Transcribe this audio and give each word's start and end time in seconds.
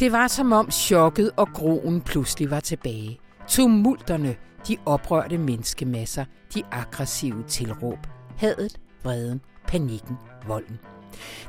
Det 0.00 0.12
var 0.12 0.28
som 0.28 0.52
om 0.52 0.70
chokket 0.70 1.30
og 1.36 1.48
groen 1.48 2.00
pludselig 2.00 2.50
var 2.50 2.60
tilbage. 2.60 3.18
Tumulterne, 3.48 4.36
de 4.68 4.76
oprørte 4.86 5.38
menneskemasser, 5.38 6.24
de 6.54 6.62
aggressive 6.72 7.44
tilråb, 7.48 7.98
hadet, 8.36 8.80
vreden, 9.02 9.40
panikken, 9.68 10.16
volden. 10.46 10.78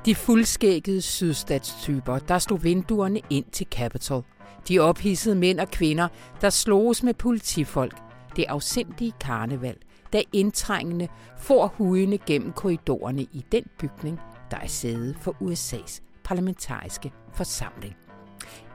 De 0.05 0.15
fuldskækkede 0.15 1.01
sydstatstyper, 1.01 2.19
der 2.19 2.39
slog 2.39 2.63
vinduerne 2.63 3.21
ind 3.29 3.45
til 3.51 3.67
Capitol. 3.71 4.23
De 4.67 4.79
ophidsede 4.79 5.35
mænd 5.35 5.59
og 5.59 5.67
kvinder, 5.71 6.07
der 6.41 6.49
sloges 6.49 7.03
med 7.03 7.13
politifolk. 7.13 7.97
Det 8.35 8.45
afsindige 8.47 9.13
karneval, 9.21 9.77
der 10.13 10.21
indtrængende 10.33 11.07
for 11.37 11.73
hudene 11.77 12.17
gennem 12.17 12.51
korridorerne 12.51 13.21
i 13.21 13.45
den 13.51 13.63
bygning, 13.79 14.19
der 14.51 14.57
er 14.57 14.67
sæde 14.67 15.15
for 15.21 15.35
USA's 15.41 16.01
parlamentariske 16.23 17.11
forsamling. 17.33 17.95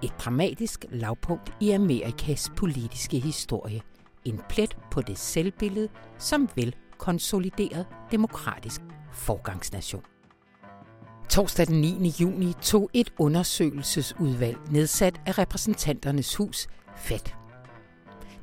Et 0.03 0.13
dramatisk 0.19 0.85
lavpunkt 0.91 1.53
i 1.61 1.71
Amerikas 1.71 2.51
politiske 2.57 3.19
historie. 3.19 3.81
En 4.25 4.41
plet 4.49 4.77
på 4.91 5.01
det 5.01 5.19
selvbillede 5.19 5.89
som 6.19 6.49
vel 6.57 6.75
konsolideret 6.99 7.87
demokratisk 8.11 8.81
forgangsnation. 9.13 10.03
Torsdag 11.29 11.67
den 11.67 11.81
9. 11.81 12.13
juni 12.21 12.53
tog 12.63 12.91
et 12.93 13.13
undersøgelsesudvalg 13.19 14.59
nedsat 14.71 15.21
af 15.27 15.39
repræsentanternes 15.39 16.37
hus, 16.37 16.67
fat. 16.97 17.35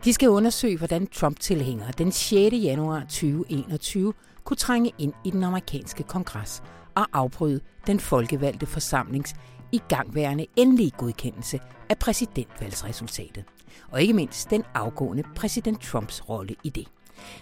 De 0.04 0.13
skal 0.13 0.30
undersøge, 0.30 0.77
hvordan 0.77 1.07
Trump-tilhængere 1.07 1.91
den 1.98 2.12
6. 2.12 2.54
januar 2.54 2.99
2021 2.99 4.13
kunne 4.44 4.57
trænge 4.57 4.91
ind 4.98 5.13
i 5.23 5.32
den 5.32 5.44
amerikanske 5.44 6.04
kongres 6.04 6.63
og 6.96 7.05
afbryde 7.13 7.60
den 7.88 7.99
folkevalgte 7.99 8.66
forsamlings 8.66 9.35
igangværende 9.71 10.46
endelige 10.55 10.91
godkendelse 10.98 11.60
af 11.90 11.98
præsidentvalgsresultatet. 11.98 13.46
Og 13.91 14.01
ikke 14.01 14.13
mindst 14.13 14.49
den 14.49 14.63
afgående 14.73 15.23
præsident 15.35 15.82
Trumps 15.82 16.29
rolle 16.29 16.55
i 16.63 16.70
det. 16.70 16.87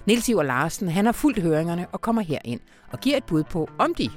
Niels 0.06 0.30
Iver 0.30 0.44
Larsen 0.44 0.90
han 0.90 1.06
har 1.06 1.12
fulgt 1.12 1.42
høringerne 1.42 1.88
og 1.92 2.02
kommer 2.02 2.22
herind 2.22 2.60
og 2.92 3.00
giver 3.00 3.18
et 3.18 3.24
bud 3.24 3.44
på, 3.44 3.70
om 3.80 3.96
de 3.96 4.10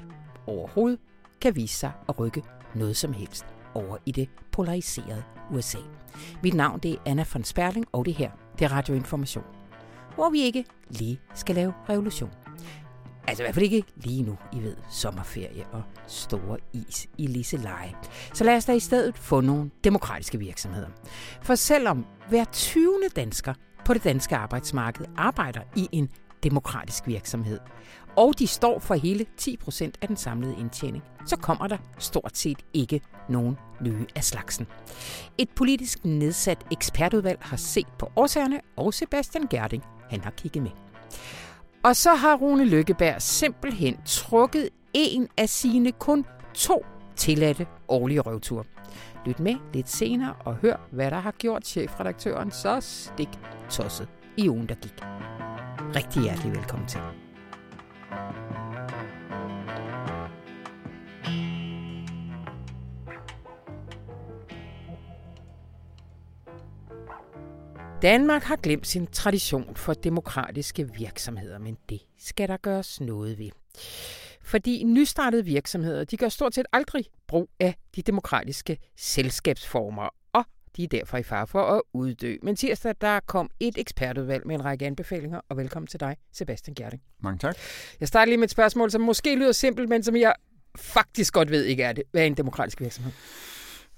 overhovedet 0.47 0.99
kan 1.41 1.57
vise 1.57 1.75
sig 1.75 1.93
at 2.09 2.19
rykke 2.19 2.43
noget 2.75 2.97
som 2.97 3.13
helst 3.13 3.47
over 3.75 3.97
i 4.07 4.13
det 4.13 4.29
polariserede 4.53 5.25
USA. 5.53 5.79
Mit 6.43 6.55
navn 6.55 6.81
det 6.81 6.93
er 6.93 6.99
Anna 7.07 7.25
von 7.33 7.45
Sperling, 7.45 7.87
og 7.93 8.05
det 8.05 8.15
her 8.15 8.31
det 8.59 8.65
er 8.65 8.73
Radioinformation, 8.73 9.45
hvor 10.15 10.31
vi 10.31 10.41
ikke 10.41 10.65
lige 10.89 11.21
skal 11.35 11.55
lave 11.55 11.73
revolution. 11.89 12.31
Altså 13.29 13.43
i 13.43 13.45
hvert 13.45 13.55
fald 13.55 13.65
ikke 13.65 13.85
lige 13.97 14.23
nu, 14.23 14.37
I 14.53 14.63
ved, 14.63 14.77
sommerferie 14.91 15.67
og 15.73 15.83
store 16.07 16.59
is 16.73 17.07
i 17.19 17.27
Liseleje. 17.27 17.95
Så 18.35 18.45
lad 18.45 18.57
os 18.57 18.65
da 18.65 18.73
i 18.73 18.81
stedet 18.81 19.19
få 19.19 19.41
nogle 19.41 19.71
demokratiske 19.85 20.39
virksomheder. 20.39 20.89
For 21.43 21.55
selvom 21.55 22.07
hver 22.29 22.45
20. 22.45 23.01
dansker 23.17 23.55
på 23.85 23.95
det 23.95 24.05
danske 24.05 24.37
arbejdsmarked 24.37 25.07
arbejder 25.17 25.61
i 25.77 25.89
en 25.93 26.09
demokratisk 26.43 27.07
virksomhed, 27.07 27.61
og 28.17 28.39
de 28.39 28.47
står 28.47 28.79
for 28.79 28.95
hele 28.95 29.27
10% 29.41 29.91
af 30.03 30.09
den 30.09 30.17
samlede 30.17 30.57
indtjening, 30.59 31.05
så 31.27 31.37
kommer 31.37 31.67
der 31.67 31.79
stort 31.99 32.37
set 32.37 32.59
ikke 32.75 33.01
nogen 33.29 33.57
nye 33.81 34.07
af 34.17 34.25
slagsen. 34.25 34.67
Et 35.39 35.49
politisk 35.57 36.05
nedsat 36.05 36.67
ekspertudvalg 36.73 37.39
har 37.41 37.57
set 37.57 37.89
på 37.99 38.13
årsagerne, 38.17 38.61
og 38.77 38.95
Sebastian 38.95 39.47
Gerding 39.51 39.85
han 40.11 40.21
har 40.21 40.31
kigget 40.31 40.63
med. 40.63 40.71
Og 41.89 41.97
så 41.97 42.15
har 42.15 42.37
Rune 42.37 42.65
Lykkeberg 42.65 43.23
simpelthen 43.23 43.97
trukket 44.05 44.69
en 44.95 45.29
af 45.37 45.49
sine 45.49 45.93
kun 45.93 46.25
to 46.55 46.85
tilladte 47.17 47.67
årlige 47.89 48.21
røvture. 48.21 48.65
Lyt 49.27 49.41
med 49.41 49.55
lidt 49.75 49.89
senere 49.89 50.35
og 50.45 50.55
hør, 50.55 50.77
hvad 50.91 51.11
der 51.11 51.19
har 51.19 51.31
gjort 51.31 51.67
chefredaktøren 51.67 52.51
så 52.51 52.81
stik 52.81 53.29
tosset 53.71 54.09
i 54.37 54.49
ugen, 54.49 54.69
der 54.69 54.75
gik. 54.75 54.95
Rigtig 55.95 56.23
hjertelig 56.23 56.53
velkommen 56.53 56.89
til. 56.89 57.01
Danmark 68.03 68.43
har 68.43 68.57
glemt 68.57 68.87
sin 68.87 69.07
tradition 69.07 69.77
for 69.77 69.95
demokratiske 69.95 70.89
virksomheder, 70.99 71.59
men 71.59 71.77
det 71.89 72.01
skal 72.19 72.49
der 72.49 72.57
gøres 72.57 73.01
noget 73.01 73.39
ved. 73.39 73.51
Fordi 74.43 74.85
nystartede 74.85 75.45
virksomheder, 75.45 76.05
de 76.05 76.17
gør 76.17 76.29
stort 76.29 76.55
set 76.55 76.67
aldrig 76.73 77.05
brug 77.29 77.51
af 77.61 77.75
de 77.97 78.03
demokratiske 78.03 78.79
selskabsformer, 78.97 80.09
og 80.33 80.45
de 80.77 80.85
er 80.85 80.89
derfor 80.89 81.19
i 81.19 81.23
fare 81.23 81.47
for 81.47 81.63
at 81.63 81.83
uddø. 81.93 82.37
Men 82.43 82.57
tirsdag, 82.57 82.95
der 83.01 83.21
kom 83.21 83.51
et 83.61 83.79
ekspertudvalg 83.79 84.47
med 84.47 84.55
en 84.55 84.65
række 84.65 84.87
anbefalinger, 84.87 85.41
og 85.49 85.57
velkommen 85.57 85.87
til 85.87 86.01
dig, 86.01 86.17
Sebastian 86.33 86.75
Gerding. 86.75 87.03
Mange 87.23 87.39
tak. 87.39 87.57
Jeg 88.01 88.09
starter 88.09 88.27
lige 88.27 88.39
med 88.39 88.45
et 88.45 88.51
spørgsmål, 88.51 88.91
som 88.91 89.01
måske 89.01 89.37
lyder 89.37 89.53
simpelt, 89.53 89.89
men 89.89 90.03
som 90.03 90.17
jeg 90.17 90.35
faktisk 90.77 91.35
godt 91.35 91.51
ved 91.51 91.65
ikke 91.65 91.83
er 91.83 91.93
det. 91.93 92.05
Hvad 92.11 92.23
er 92.23 92.27
en 92.27 92.35
demokratisk 92.35 92.81
virksomhed? 92.81 93.13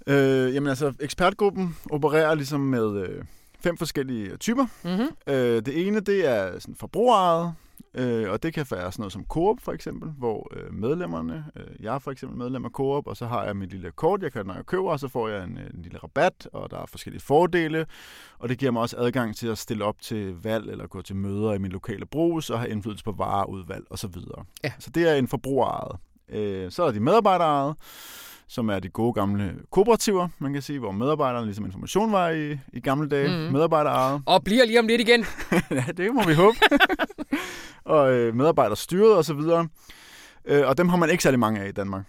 Øh, 0.06 0.54
jamen 0.54 0.68
altså, 0.68 0.92
ekspertgruppen 1.00 1.76
opererer 1.90 2.34
ligesom 2.34 2.60
med 2.60 2.96
øh, 2.96 3.24
fem 3.60 3.76
forskellige 3.76 4.36
typer. 4.36 4.66
Mm-hmm. 4.84 5.34
Øh, 5.34 5.62
det 5.66 5.86
ene, 5.86 6.00
det 6.00 6.28
er 6.28 6.58
sådan 6.58 6.74
forbrugerejet, 6.74 7.54
øh, 7.94 8.30
og 8.30 8.42
det 8.42 8.54
kan 8.54 8.66
være 8.70 8.92
sådan 8.92 9.02
noget 9.02 9.12
som 9.12 9.24
Coop 9.24 9.60
for 9.60 9.72
eksempel, 9.72 10.10
hvor 10.10 10.52
øh, 10.56 10.74
medlemmerne, 10.74 11.44
øh, 11.56 11.84
jeg 11.84 11.94
er 11.94 11.98
for 11.98 12.10
eksempel 12.10 12.38
medlem 12.38 12.64
af 12.64 12.70
Coop, 12.70 13.06
og 13.06 13.16
så 13.16 13.26
har 13.26 13.44
jeg 13.44 13.56
mit 13.56 13.70
lille 13.70 13.90
kort, 13.90 14.22
jeg 14.22 14.32
kan, 14.32 14.46
når 14.46 14.54
jeg 14.54 14.66
køber, 14.66 14.90
og 14.90 15.00
så 15.00 15.08
får 15.08 15.28
jeg 15.28 15.44
en, 15.44 15.50
en 15.50 15.82
lille 15.82 15.98
rabat, 15.98 16.48
og 16.52 16.70
der 16.70 16.78
er 16.78 16.86
forskellige 16.86 17.22
fordele, 17.22 17.86
og 18.38 18.48
det 18.48 18.58
giver 18.58 18.72
mig 18.72 18.82
også 18.82 18.96
adgang 18.98 19.36
til 19.36 19.48
at 19.48 19.58
stille 19.58 19.84
op 19.84 20.00
til 20.00 20.34
valg, 20.42 20.70
eller 20.70 20.86
gå 20.86 21.02
til 21.02 21.16
møder 21.16 21.52
i 21.52 21.58
min 21.58 21.72
lokale 21.72 22.06
brus, 22.06 22.50
og 22.50 22.58
have 22.58 22.70
indflydelse 22.70 23.04
på 23.04 23.12
vareudvalg 23.12 23.84
osv. 23.90 24.14
Ja. 24.64 24.72
Så 24.78 24.90
det 24.90 25.08
er 25.08 25.14
en 25.14 25.28
forbrugerejet. 25.28 25.96
Øh, 26.28 26.70
så 26.70 26.82
er 26.82 26.92
de 26.92 27.00
medarbejderejet, 27.00 27.76
som 28.50 28.68
er 28.70 28.78
de 28.78 28.88
gode 28.88 29.12
gamle 29.12 29.54
kooperativer, 29.70 30.28
man 30.38 30.52
kan 30.52 30.62
sige, 30.62 30.78
hvor 30.78 30.92
medarbejderne 30.92 31.46
ligesom 31.46 31.64
information 31.64 32.12
var 32.12 32.28
i, 32.28 32.58
i 32.72 32.80
gamle 32.80 33.08
dage, 33.08 33.28
mm. 33.28 33.52
medarbejderejet. 33.52 34.22
Og 34.26 34.44
bliver 34.44 34.64
lige 34.64 34.78
om 34.78 34.86
lidt 34.86 35.00
igen. 35.00 35.24
ja, 35.70 35.84
det 35.96 36.14
må 36.14 36.24
vi 36.26 36.34
håbe. 36.34 36.56
og 37.84 38.12
øh, 38.12 38.34
medarbejderstyret 38.34 39.16
og 39.16 39.24
så 39.24 39.34
videre. 39.34 39.68
Øh, 40.44 40.66
og 40.68 40.78
dem 40.78 40.88
har 40.88 40.96
man 40.96 41.10
ikke 41.10 41.22
særlig 41.22 41.40
mange 41.40 41.60
af 41.60 41.68
i 41.68 41.72
Danmark. 41.72 42.04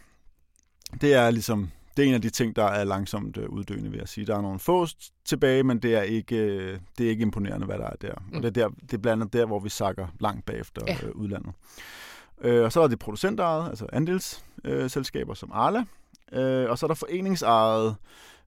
Det 1.01 1.13
er 1.13 1.31
ligesom 1.31 1.69
det 1.97 2.03
er 2.03 2.09
en 2.09 2.13
af 2.13 2.21
de 2.21 2.29
ting, 2.29 2.55
der 2.55 2.63
er 2.65 2.83
langsomt 2.83 3.37
øh, 3.37 3.49
uddøende, 3.49 3.89
vil 3.89 3.97
jeg 3.97 4.07
sige. 4.07 4.27
Der 4.27 4.37
er 4.37 4.41
nogle 4.41 4.59
få 4.59 4.87
tilbage, 5.25 5.63
men 5.63 5.79
det 5.79 5.95
er 5.95 6.01
ikke, 6.01 6.35
øh, 6.35 6.79
det 6.97 7.05
er 7.05 7.09
ikke 7.09 7.21
imponerende, 7.21 7.65
hvad 7.65 7.77
der 7.77 7.85
er 7.85 7.95
der. 8.01 8.13
Mm. 8.29 8.37
Og 8.37 8.43
det 8.43 8.57
er, 8.57 8.67
der, 8.67 8.69
det 8.81 8.93
er 8.93 8.97
blandt 8.97 9.23
andet 9.23 9.33
der, 9.33 9.45
hvor 9.45 9.59
vi 9.59 9.69
sakker 9.69 10.07
langt 10.19 10.45
bagefter 10.45 10.81
Ja. 10.87 10.97
øh, 11.03 11.11
udlandet. 11.15 11.53
Øh, 12.41 12.63
og 12.63 12.71
så 12.71 12.81
er 12.81 12.87
det 12.87 12.99
producentejet, 12.99 13.69
altså 13.69 13.85
andelsselskaber 13.93 14.83
øh, 14.83 14.89
selskaber 14.89 15.33
som 15.33 15.51
Arla. 15.53 15.83
Øh, 16.33 16.69
og 16.69 16.77
så 16.77 16.85
er 16.85 16.87
der 16.87 16.95
foreningsejet, 16.95 17.95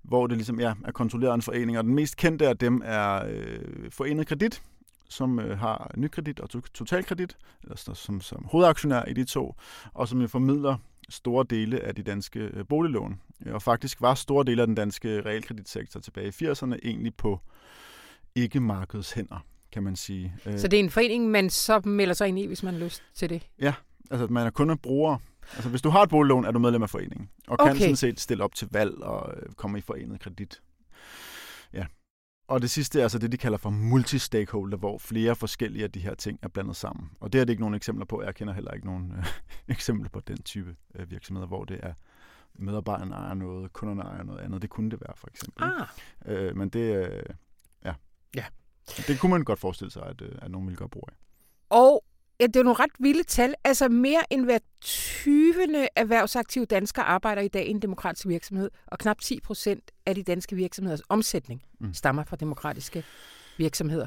hvor 0.02 0.26
det 0.26 0.36
ligesom 0.36 0.60
ja, 0.60 0.74
er 0.84 0.92
kontrolleret 0.92 1.30
af 1.30 1.34
en 1.34 1.42
forening. 1.42 1.78
Og 1.78 1.84
den 1.84 1.94
mest 1.94 2.16
kendte 2.16 2.48
af 2.48 2.58
dem 2.58 2.82
er 2.84 3.24
øh, 3.28 3.90
Forenet 3.90 4.26
Kredit, 4.26 4.62
som 5.08 5.38
øh, 5.40 5.58
har 5.58 5.90
nykredit 5.96 6.40
og 6.40 6.50
to- 6.50 6.60
totalkredit, 6.74 7.36
eller 7.62 7.76
så- 7.76 7.94
som, 7.94 8.20
som 8.20 8.44
hovedaktionær 8.50 9.04
i 9.04 9.12
de 9.12 9.24
to, 9.24 9.54
og 9.94 10.08
som 10.08 10.20
jo 10.20 10.28
formidler 10.28 10.76
store 11.08 11.44
dele 11.50 11.80
af 11.80 11.94
de 11.94 12.02
danske 12.02 12.40
øh, 12.40 12.64
boliglån. 12.68 13.20
Og 13.46 13.62
faktisk 13.62 14.00
var 14.00 14.14
store 14.14 14.44
dele 14.44 14.60
af 14.62 14.66
den 14.66 14.74
danske 14.76 15.20
realkreditsektor 15.22 16.00
tilbage 16.00 16.26
i 16.40 16.44
80'erne 16.50 16.74
egentlig 16.84 17.14
på 17.14 17.40
ikke-markedshænder, 18.34 19.44
kan 19.72 19.82
man 19.82 19.96
sige. 19.96 20.34
Så 20.58 20.68
det 20.68 20.76
er 20.76 20.84
en 20.84 20.90
forening, 20.90 21.30
man 21.30 21.50
så 21.50 21.80
melder 21.84 22.14
sig 22.14 22.28
ind 22.28 22.38
i, 22.38 22.46
hvis 22.46 22.62
man 22.62 22.74
har 22.74 22.80
lyst 22.80 23.02
til 23.14 23.30
det. 23.30 23.46
Altså, 24.10 24.24
at 24.24 24.30
man 24.30 24.46
er 24.46 24.50
kun 24.50 24.78
bruger. 24.78 25.16
Altså, 25.54 25.68
hvis 25.68 25.82
du 25.82 25.90
har 25.90 26.02
et 26.02 26.08
boliglån, 26.10 26.44
er 26.44 26.50
du 26.50 26.58
medlem 26.58 26.82
af 26.82 26.90
foreningen. 26.90 27.30
Og 27.48 27.58
kan 27.58 27.70
Okay. 27.70 27.80
sådan 27.80 27.96
set 27.96 28.20
stille 28.20 28.44
op 28.44 28.54
til 28.54 28.68
valg 28.70 28.94
og 29.02 29.34
øh, 29.36 29.52
komme 29.52 29.78
i 29.78 29.80
forenet 29.80 30.20
kredit. 30.20 30.62
Ja. 31.72 31.86
Og 32.48 32.62
det 32.62 32.70
sidste 32.70 32.98
er 32.98 33.02
altså 33.02 33.18
det, 33.18 33.32
de 33.32 33.36
kalder 33.36 33.58
for 33.58 33.70
multi-stakeholder, 33.70 34.76
hvor 34.76 34.98
flere 34.98 35.36
forskellige 35.36 35.84
af 35.84 35.92
de 35.92 36.00
her 36.00 36.14
ting 36.14 36.38
er 36.42 36.48
blandet 36.48 36.76
sammen. 36.76 37.10
Og 37.20 37.32
det 37.32 37.40
er 37.40 37.44
det 37.44 37.52
ikke 37.52 37.62
nogen 37.62 37.74
eksempler 37.74 38.06
på. 38.06 38.22
Jeg 38.22 38.34
kender 38.34 38.54
heller 38.54 38.70
ikke 38.70 38.86
nogen 38.86 39.12
øh, 39.18 39.26
eksempler 39.76 40.08
på 40.10 40.20
den 40.20 40.42
type 40.42 40.76
øh, 40.94 41.10
virksomheder, 41.10 41.46
hvor 41.46 41.64
det 41.64 41.80
er 41.82 41.92
medarbejderne 42.54 43.14
ejer 43.14 43.34
noget, 43.34 43.72
kunderne 43.72 44.02
ejer 44.02 44.22
noget 44.22 44.40
andet. 44.40 44.62
Det 44.62 44.70
kunne 44.70 44.90
det 44.90 45.00
være, 45.00 45.12
for 45.16 45.28
eksempel. 45.30 45.64
Ah, 45.64 45.86
Øh, 46.26 46.56
men 46.56 46.68
det, 46.68 47.06
øh, 47.06 47.22
ja. 47.84 47.94
Ja. 48.36 48.44
Det 49.06 49.20
kunne 49.20 49.30
man 49.30 49.44
godt 49.44 49.58
forestille 49.58 49.90
sig, 49.90 50.02
at, 50.02 50.20
øh, 50.22 50.32
at 50.42 50.50
nogen 50.50 50.66
ville 50.66 50.76
gøre 50.78 50.88
brug 50.88 51.08
af. 51.12 51.14
og 51.70 52.04
ja, 52.44 52.48
det 52.48 52.56
er 52.56 52.62
nogle 52.62 52.78
ret 52.80 52.90
vilde 52.98 53.22
tal. 53.22 53.54
Altså 53.64 53.88
mere 53.88 54.20
end 54.30 54.44
hver 54.44 54.58
20. 54.80 55.88
erhvervsaktive 55.96 56.64
danskere 56.64 57.04
arbejder 57.04 57.42
i 57.42 57.48
dag 57.48 57.66
i 57.66 57.70
en 57.70 57.82
demokratisk 57.82 58.28
virksomhed, 58.28 58.70
og 58.86 58.98
knap 58.98 59.20
10 59.20 59.40
procent 59.40 59.90
af 60.06 60.14
de 60.14 60.22
danske 60.22 60.56
virksomheders 60.56 61.02
omsætning 61.08 61.62
mm. 61.80 61.86
Mm. 61.86 61.94
stammer 61.94 62.24
fra 62.24 62.36
demokratiske 62.36 63.04
virksomheder. 63.58 64.06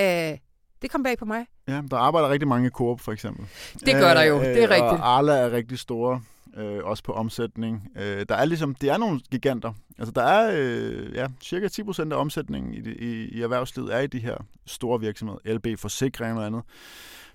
Uh, 0.00 0.38
det 0.82 0.90
kom 0.90 1.02
bag 1.02 1.18
på 1.18 1.24
mig. 1.24 1.46
Ja, 1.68 1.82
der 1.90 1.96
arbejder 1.96 2.30
rigtig 2.30 2.48
mange 2.48 2.66
i 2.66 2.70
Coop, 2.70 3.00
for 3.00 3.12
eksempel. 3.12 3.46
Det 3.86 3.94
gør 3.94 4.14
der 4.14 4.22
jo, 4.22 4.40
det 4.40 4.62
er 4.62 4.70
rigtigt. 4.70 4.82
Og 4.82 5.16
Arla 5.16 5.32
er 5.32 5.50
rigtig 5.50 5.78
store. 5.78 6.20
øh, 6.56 6.84
også 6.84 7.02
på 7.02 7.12
omsætning. 7.12 7.88
Øh, 7.96 8.26
der 8.28 8.34
er 8.34 8.44
ligesom, 8.44 8.74
det 8.74 8.90
er 8.90 8.96
nogle 8.96 9.20
giganter. 9.30 9.72
Altså 9.98 10.12
der 10.12 10.22
er 10.22 10.52
øh, 10.60 11.14
ja, 11.14 11.26
cirka 11.42 11.66
10% 11.66 12.12
af 12.12 12.16
omsætningen 12.16 12.74
i, 12.74 12.78
i, 12.78 13.28
i 13.28 13.42
erhvervslivet 13.42 13.94
er 13.94 13.98
i 13.98 14.06
de 14.06 14.18
her 14.18 14.36
store 14.66 15.00
virksomheder. 15.00 15.54
LB 15.54 15.78
Forsikring 15.78 16.38
og 16.38 16.46
andet. 16.46 16.62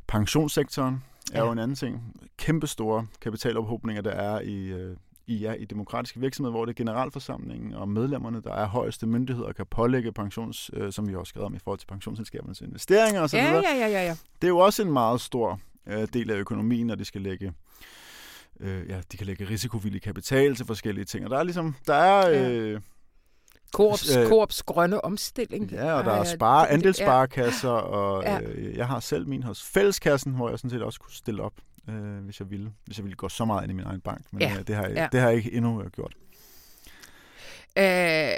Pensionssektoren 0.10 1.04
er 1.34 1.40
ja. 1.40 1.46
jo 1.46 1.52
en 1.52 1.60
anden 1.60 1.76
ting. 1.76 2.16
Kæmpe 2.38 2.68
store 2.68 3.08
kapitalophobninger, 3.22 4.02
der 4.02 4.12
er 4.12 4.42
i, 4.42 4.66
øh, 4.66 4.98
i, 5.28 5.38
ja, 5.38 5.54
i 5.54 5.66
demokratiske 5.66 6.20
virksomheder, 6.20 6.52
hvor 6.52 6.66
det 6.66 6.74
er 6.74 6.76
generalforsamlingen 6.76 7.74
og 7.74 7.90
medlemmerne, 7.90 8.42
der 8.42 8.54
er 8.54 8.68
højeste 8.68 9.08
myndigheder 9.08 9.48
og 9.48 9.56
kan 9.56 9.66
pålægge 9.66 10.12
pensions, 10.12 10.72
øh, 10.74 10.92
som 10.92 11.08
vi 11.08 11.16
også 11.16 11.30
skrevet 11.30 11.46
om 11.46 11.56
i 11.56 11.60
forhold 11.60 11.80
til 11.80 11.88
pensionsselskabernes 11.88 12.62
investeringer 12.62 13.22
osv. 13.22 13.38
Ja, 13.38 13.54
ja, 13.54 13.76
ja, 13.76 13.88
ja, 13.88 14.04
ja. 14.04 14.16
Det 14.42 14.48
er 14.48 14.52
jo 14.52 14.58
også 14.58 14.82
en 14.82 14.92
meget 14.92 15.22
stor 15.22 15.60
øh, 15.88 16.08
del 16.14 16.32
af 16.32 16.36
økonomien, 16.36 16.88
når 16.88 16.96
de 16.96 17.06
skal 17.06 17.22
lægge 17.22 17.54
øh, 18.60 18.90
ja, 18.90 19.02
de 19.12 19.18
kan 19.18 19.28
lægge 19.28 19.50
risikovillig 19.50 20.02
kapital 20.02 20.56
til 20.56 20.66
forskellige 20.66 21.06
ting. 21.06 21.26
Og 21.26 21.32
der 21.32 21.38
er 21.38 21.44
ligesom, 21.44 21.76
der 21.88 21.94
er... 21.94 22.30
Øh, 22.32 22.82
Korps, 23.74 24.18
øh, 24.18 24.28
Korps 24.28 24.64
grønne 24.64 25.06
omstilling. 25.06 25.72
Ja, 25.72 25.94
og 25.94 26.04
der 26.04 26.12
er 26.12 26.24
spare, 26.24 26.70
andelssparekasser, 26.70 27.70
og 27.70 28.24
ja. 28.24 28.42
øh, 28.42 28.78
jeg 28.78 28.88
har 28.88 29.00
selv 29.00 29.28
min 29.28 29.44
hos 29.44 29.64
Fælleskassen, 29.64 30.32
hvor 30.32 30.50
jeg 30.50 30.60
sådan 30.60 30.70
set 30.70 30.82
også 30.82 31.00
kunne 31.00 31.14
stille 31.14 31.44
op, 31.44 31.54
øh, 31.90 32.26
hvis 32.26 32.40
jeg 32.40 32.50
ville. 32.50 32.72
Hvis 32.86 32.98
jeg 32.98 33.04
ville 33.04 33.16
gå 33.16 33.30
så 33.30 33.46
meget 33.46 33.64
ind 33.64 33.72
i 33.72 33.76
min 33.76 33.86
egen 33.86 34.02
bank. 34.02 34.26
Men 34.32 34.42
ja. 34.42 34.56
øh, 34.60 34.68
det, 34.68 34.76
har 34.76 34.84
jeg, 34.84 34.96
ja. 34.96 35.08
det 35.12 35.20
har 35.20 35.28
jeg 35.28 35.38
ikke 35.38 35.54
endnu 35.54 35.82
øh, 35.82 35.90
gjort. 35.90 36.14
Øh, 37.78 38.32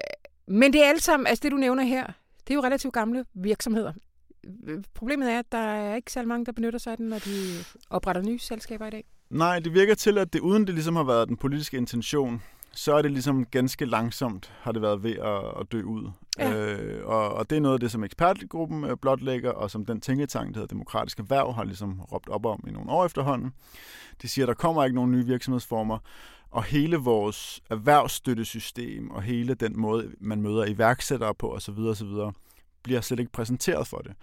men 0.48 0.74
det 0.74 0.84
er 0.84 0.90
alt 0.90 1.04
sammen, 1.04 1.28
altså 1.28 1.42
det 1.44 1.52
du 1.52 1.58
nævner 1.58 1.84
her, 1.84 2.06
det 2.48 2.54
er 2.54 2.56
jo 2.56 2.64
relativt 2.64 2.94
gamle 2.94 3.26
virksomheder. 3.34 3.94
Problemet 4.94 5.32
er, 5.32 5.40
at 5.40 5.52
der 5.52 5.58
er 5.58 5.96
ikke 5.96 6.12
så 6.12 6.24
mange, 6.24 6.46
der 6.46 6.52
benytter 6.52 6.80
sig 6.80 6.92
af 6.92 6.98
den, 6.98 7.08
når 7.08 7.20
de 7.20 7.64
opretter 7.90 8.22
nye 8.22 8.40
selskaber 8.40 8.88
i 8.88 8.90
dag. 8.90 9.04
Nej, 9.30 9.60
det 9.60 9.74
virker 9.74 9.96
til, 9.96 10.18
at 10.18 10.34
det 10.34 10.40
uden 10.40 10.68
det 10.68 10.74
ligesom 10.76 10.96
har 10.96 11.04
været 11.04 11.28
den 11.28 11.38
politiske 11.38 11.78
intention, 11.78 12.42
så 12.74 12.94
er 12.94 13.02
det 13.02 13.12
ligesom 13.12 13.46
ganske 13.46 13.86
langsomt, 13.86 14.54
har 14.62 14.72
det 14.72 14.82
været 14.82 15.04
ved 15.04 15.16
at, 15.16 15.62
at 15.62 15.72
dø 15.72 15.84
ud. 15.84 16.12
Ja. 16.40 16.54
Øh, 16.54 17.06
og, 17.06 17.30
og 17.30 17.50
det 17.50 17.56
er 17.56 17.62
noget 17.62 17.74
af 17.74 17.80
det, 17.80 17.92
som 17.92 18.04
ekspertgruppen 18.04 18.84
øh, 18.84 18.98
blotlægger, 18.98 19.52
og 19.52 19.72
som 19.72 19.86
den 19.86 20.02
tænketank, 20.02 20.54
der 20.54 20.60
hedder 20.60 20.74
Demokratisk 20.76 21.20
Erhverv, 21.20 21.54
har 21.54 21.64
ligesom 21.64 22.02
råbt 22.02 22.30
op 22.30 22.46
om 22.46 22.64
i 22.68 22.72
nogle 22.72 22.92
år 22.92 23.06
efterhånden. 23.06 23.54
De 24.22 24.28
siger, 24.28 24.46
at 24.46 24.48
der 24.48 24.54
kommer 24.54 24.84
ikke 24.84 24.96
nogen 24.96 25.12
nye 25.12 25.26
virksomhedsformer, 25.26 25.98
og 26.52 26.64
hele 26.64 26.98
vores 26.98 27.62
erhvervsstøttesystem, 27.70 29.12
og 29.12 29.22
hele 29.22 29.54
den 29.54 29.80
måde, 29.80 30.12
man 30.20 30.42
møder 30.42 30.66
iværksættere 30.66 31.36
på 31.36 31.54
osv., 31.54 31.80
osv., 31.80 32.08
bliver 32.84 33.02
slet 33.02 33.20
ikke 33.20 33.32
præsenteret 33.32 33.88
for 33.88 33.98
det. 33.98 34.14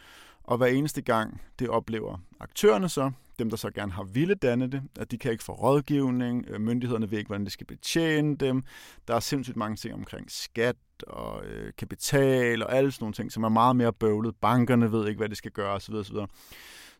Og 0.48 0.56
hver 0.56 0.66
eneste 0.66 1.02
gang, 1.02 1.40
det 1.58 1.68
oplever 1.68 2.18
aktørerne 2.40 2.88
så, 2.88 3.10
dem 3.38 3.50
der 3.50 3.56
så 3.56 3.70
gerne 3.70 3.92
har 3.92 4.02
ville 4.02 4.34
danne 4.34 4.66
det, 4.66 4.82
at 4.98 5.10
de 5.10 5.18
kan 5.18 5.32
ikke 5.32 5.44
få 5.44 5.52
rådgivning, 5.52 6.44
øh, 6.48 6.60
myndighederne 6.60 7.10
ved 7.10 7.18
ikke, 7.18 7.28
hvordan 7.28 7.44
de 7.44 7.50
skal 7.50 7.66
betjene 7.66 8.36
dem. 8.36 8.62
Der 9.08 9.14
er 9.14 9.20
sindssygt 9.20 9.56
mange 9.56 9.76
ting 9.76 9.94
omkring 9.94 10.30
skat 10.30 10.76
og 11.06 11.44
øh, 11.46 11.72
kapital 11.78 12.62
og 12.62 12.74
alle 12.74 12.92
sådan 12.92 13.02
nogle 13.02 13.14
ting, 13.14 13.32
som 13.32 13.44
er 13.44 13.48
meget 13.48 13.76
mere 13.76 13.92
bøvlet. 13.92 14.36
Bankerne 14.36 14.92
ved 14.92 15.08
ikke, 15.08 15.18
hvad 15.18 15.28
de 15.28 15.34
skal 15.34 15.50
gøre 15.50 15.74
osv. 15.74 15.94
osv. 15.94 16.16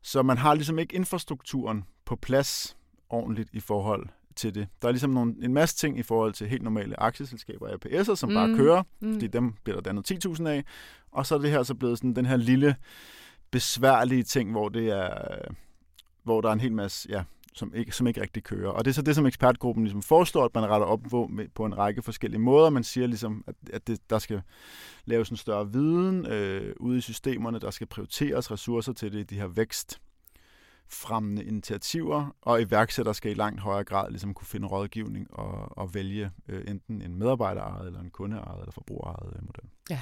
Så 0.02 0.22
man 0.22 0.38
har 0.38 0.54
ligesom 0.54 0.78
ikke 0.78 0.96
infrastrukturen 0.96 1.84
på 2.04 2.16
plads 2.16 2.76
ordentligt 3.10 3.50
i 3.52 3.60
forhold 3.60 4.08
til 4.36 4.54
det. 4.54 4.68
Der 4.82 4.88
er 4.88 4.92
ligesom 4.92 5.10
nogle, 5.10 5.34
en 5.42 5.54
masse 5.54 5.76
ting 5.76 5.98
i 5.98 6.02
forhold 6.02 6.32
til 6.32 6.48
helt 6.48 6.62
normale 6.62 7.02
aktieselskaber 7.02 7.68
og 7.68 7.74
APS'er, 7.74 8.14
som 8.14 8.28
mm. 8.28 8.34
bare 8.34 8.56
kører, 8.56 8.82
mm. 9.00 9.12
fordi 9.12 9.26
dem 9.26 9.54
bliver 9.64 9.76
der 9.76 9.82
dannet 9.82 10.26
10.000 10.26 10.46
af. 10.46 10.64
Og 11.12 11.26
så 11.26 11.34
er 11.34 11.38
det 11.38 11.50
her 11.50 11.62
så 11.62 11.74
blevet 11.74 11.98
sådan 11.98 12.14
den 12.14 12.26
her 12.26 12.36
lille 12.36 12.76
besværlige 13.50 14.22
ting, 14.22 14.50
hvor 14.50 14.68
det 14.68 14.90
er 14.90 15.38
hvor 16.28 16.40
der 16.40 16.48
er 16.48 16.52
en 16.52 16.60
hel 16.60 16.72
masse, 16.72 17.08
ja, 17.10 17.22
som 17.54 17.74
ikke, 17.74 17.92
som 17.92 18.06
ikke 18.06 18.20
rigtig 18.20 18.44
kører. 18.44 18.70
Og 18.70 18.84
det 18.84 18.90
er 18.90 18.94
så 18.94 19.02
det, 19.02 19.14
som 19.14 19.26
ekspertgruppen 19.26 19.84
ligesom 19.84 20.02
foreslår, 20.02 20.44
at 20.44 20.54
man 20.54 20.64
retter 20.66 20.86
op 20.86 21.00
på, 21.10 21.30
på 21.54 21.64
en 21.64 21.78
række 21.78 22.02
forskellige 22.02 22.40
måder. 22.40 22.70
Man 22.70 22.84
siger 22.84 23.06
ligesom, 23.06 23.44
at, 23.46 23.54
at 23.72 23.86
det, 23.86 24.10
der 24.10 24.18
skal 24.18 24.42
laves 25.04 25.30
en 25.30 25.36
større 25.36 25.72
viden 25.72 26.26
øh, 26.26 26.74
ude 26.80 26.98
i 26.98 27.00
systemerne, 27.00 27.58
der 27.58 27.70
skal 27.70 27.86
prioriteres 27.86 28.50
ressourcer 28.50 28.92
til 28.92 29.12
det, 29.12 29.30
de 29.30 29.34
her 29.34 29.46
vækst 29.46 30.00
fremmende 30.90 31.44
initiativer, 31.44 32.36
og 32.42 32.62
iværksættere 32.62 33.14
skal 33.14 33.30
i 33.30 33.34
langt 33.34 33.60
højere 33.60 33.84
grad 33.84 34.10
ligesom 34.10 34.34
kunne 34.34 34.46
finde 34.46 34.68
rådgivning 34.68 35.34
og, 35.34 35.78
og 35.78 35.94
vælge 35.94 36.30
øh, 36.48 36.64
enten 36.68 37.02
en 37.02 37.14
medarbejderejet, 37.14 37.86
eller 37.86 38.00
en 38.00 38.10
kundeejet, 38.10 38.60
eller 38.60 38.72
forbrugerejet 38.72 39.32
øh, 39.36 39.42
model. 39.42 39.70
Ja. 39.90 40.00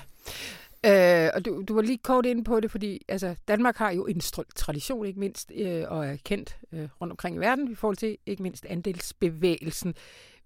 Øh, 0.84 1.30
og 1.34 1.44
du, 1.44 1.62
du 1.68 1.74
var 1.74 1.82
lige 1.82 1.98
kort 1.98 2.26
inde 2.26 2.44
på 2.44 2.60
det, 2.60 2.70
fordi 2.70 3.04
altså, 3.08 3.34
Danmark 3.48 3.76
har 3.76 3.90
jo 3.90 4.06
en 4.06 4.20
tradition, 4.56 5.06
ikke 5.06 5.20
mindst, 5.20 5.52
øh, 5.54 5.84
og 5.88 6.06
er 6.06 6.16
kendt 6.24 6.58
øh, 6.72 6.88
rundt 7.00 7.10
omkring 7.10 7.36
i 7.36 7.38
verden 7.38 7.70
i 7.70 7.74
forhold 7.74 7.96
til 7.96 8.18
ikke 8.26 8.42
mindst 8.42 8.66
andelsbevægelsen. 8.66 9.94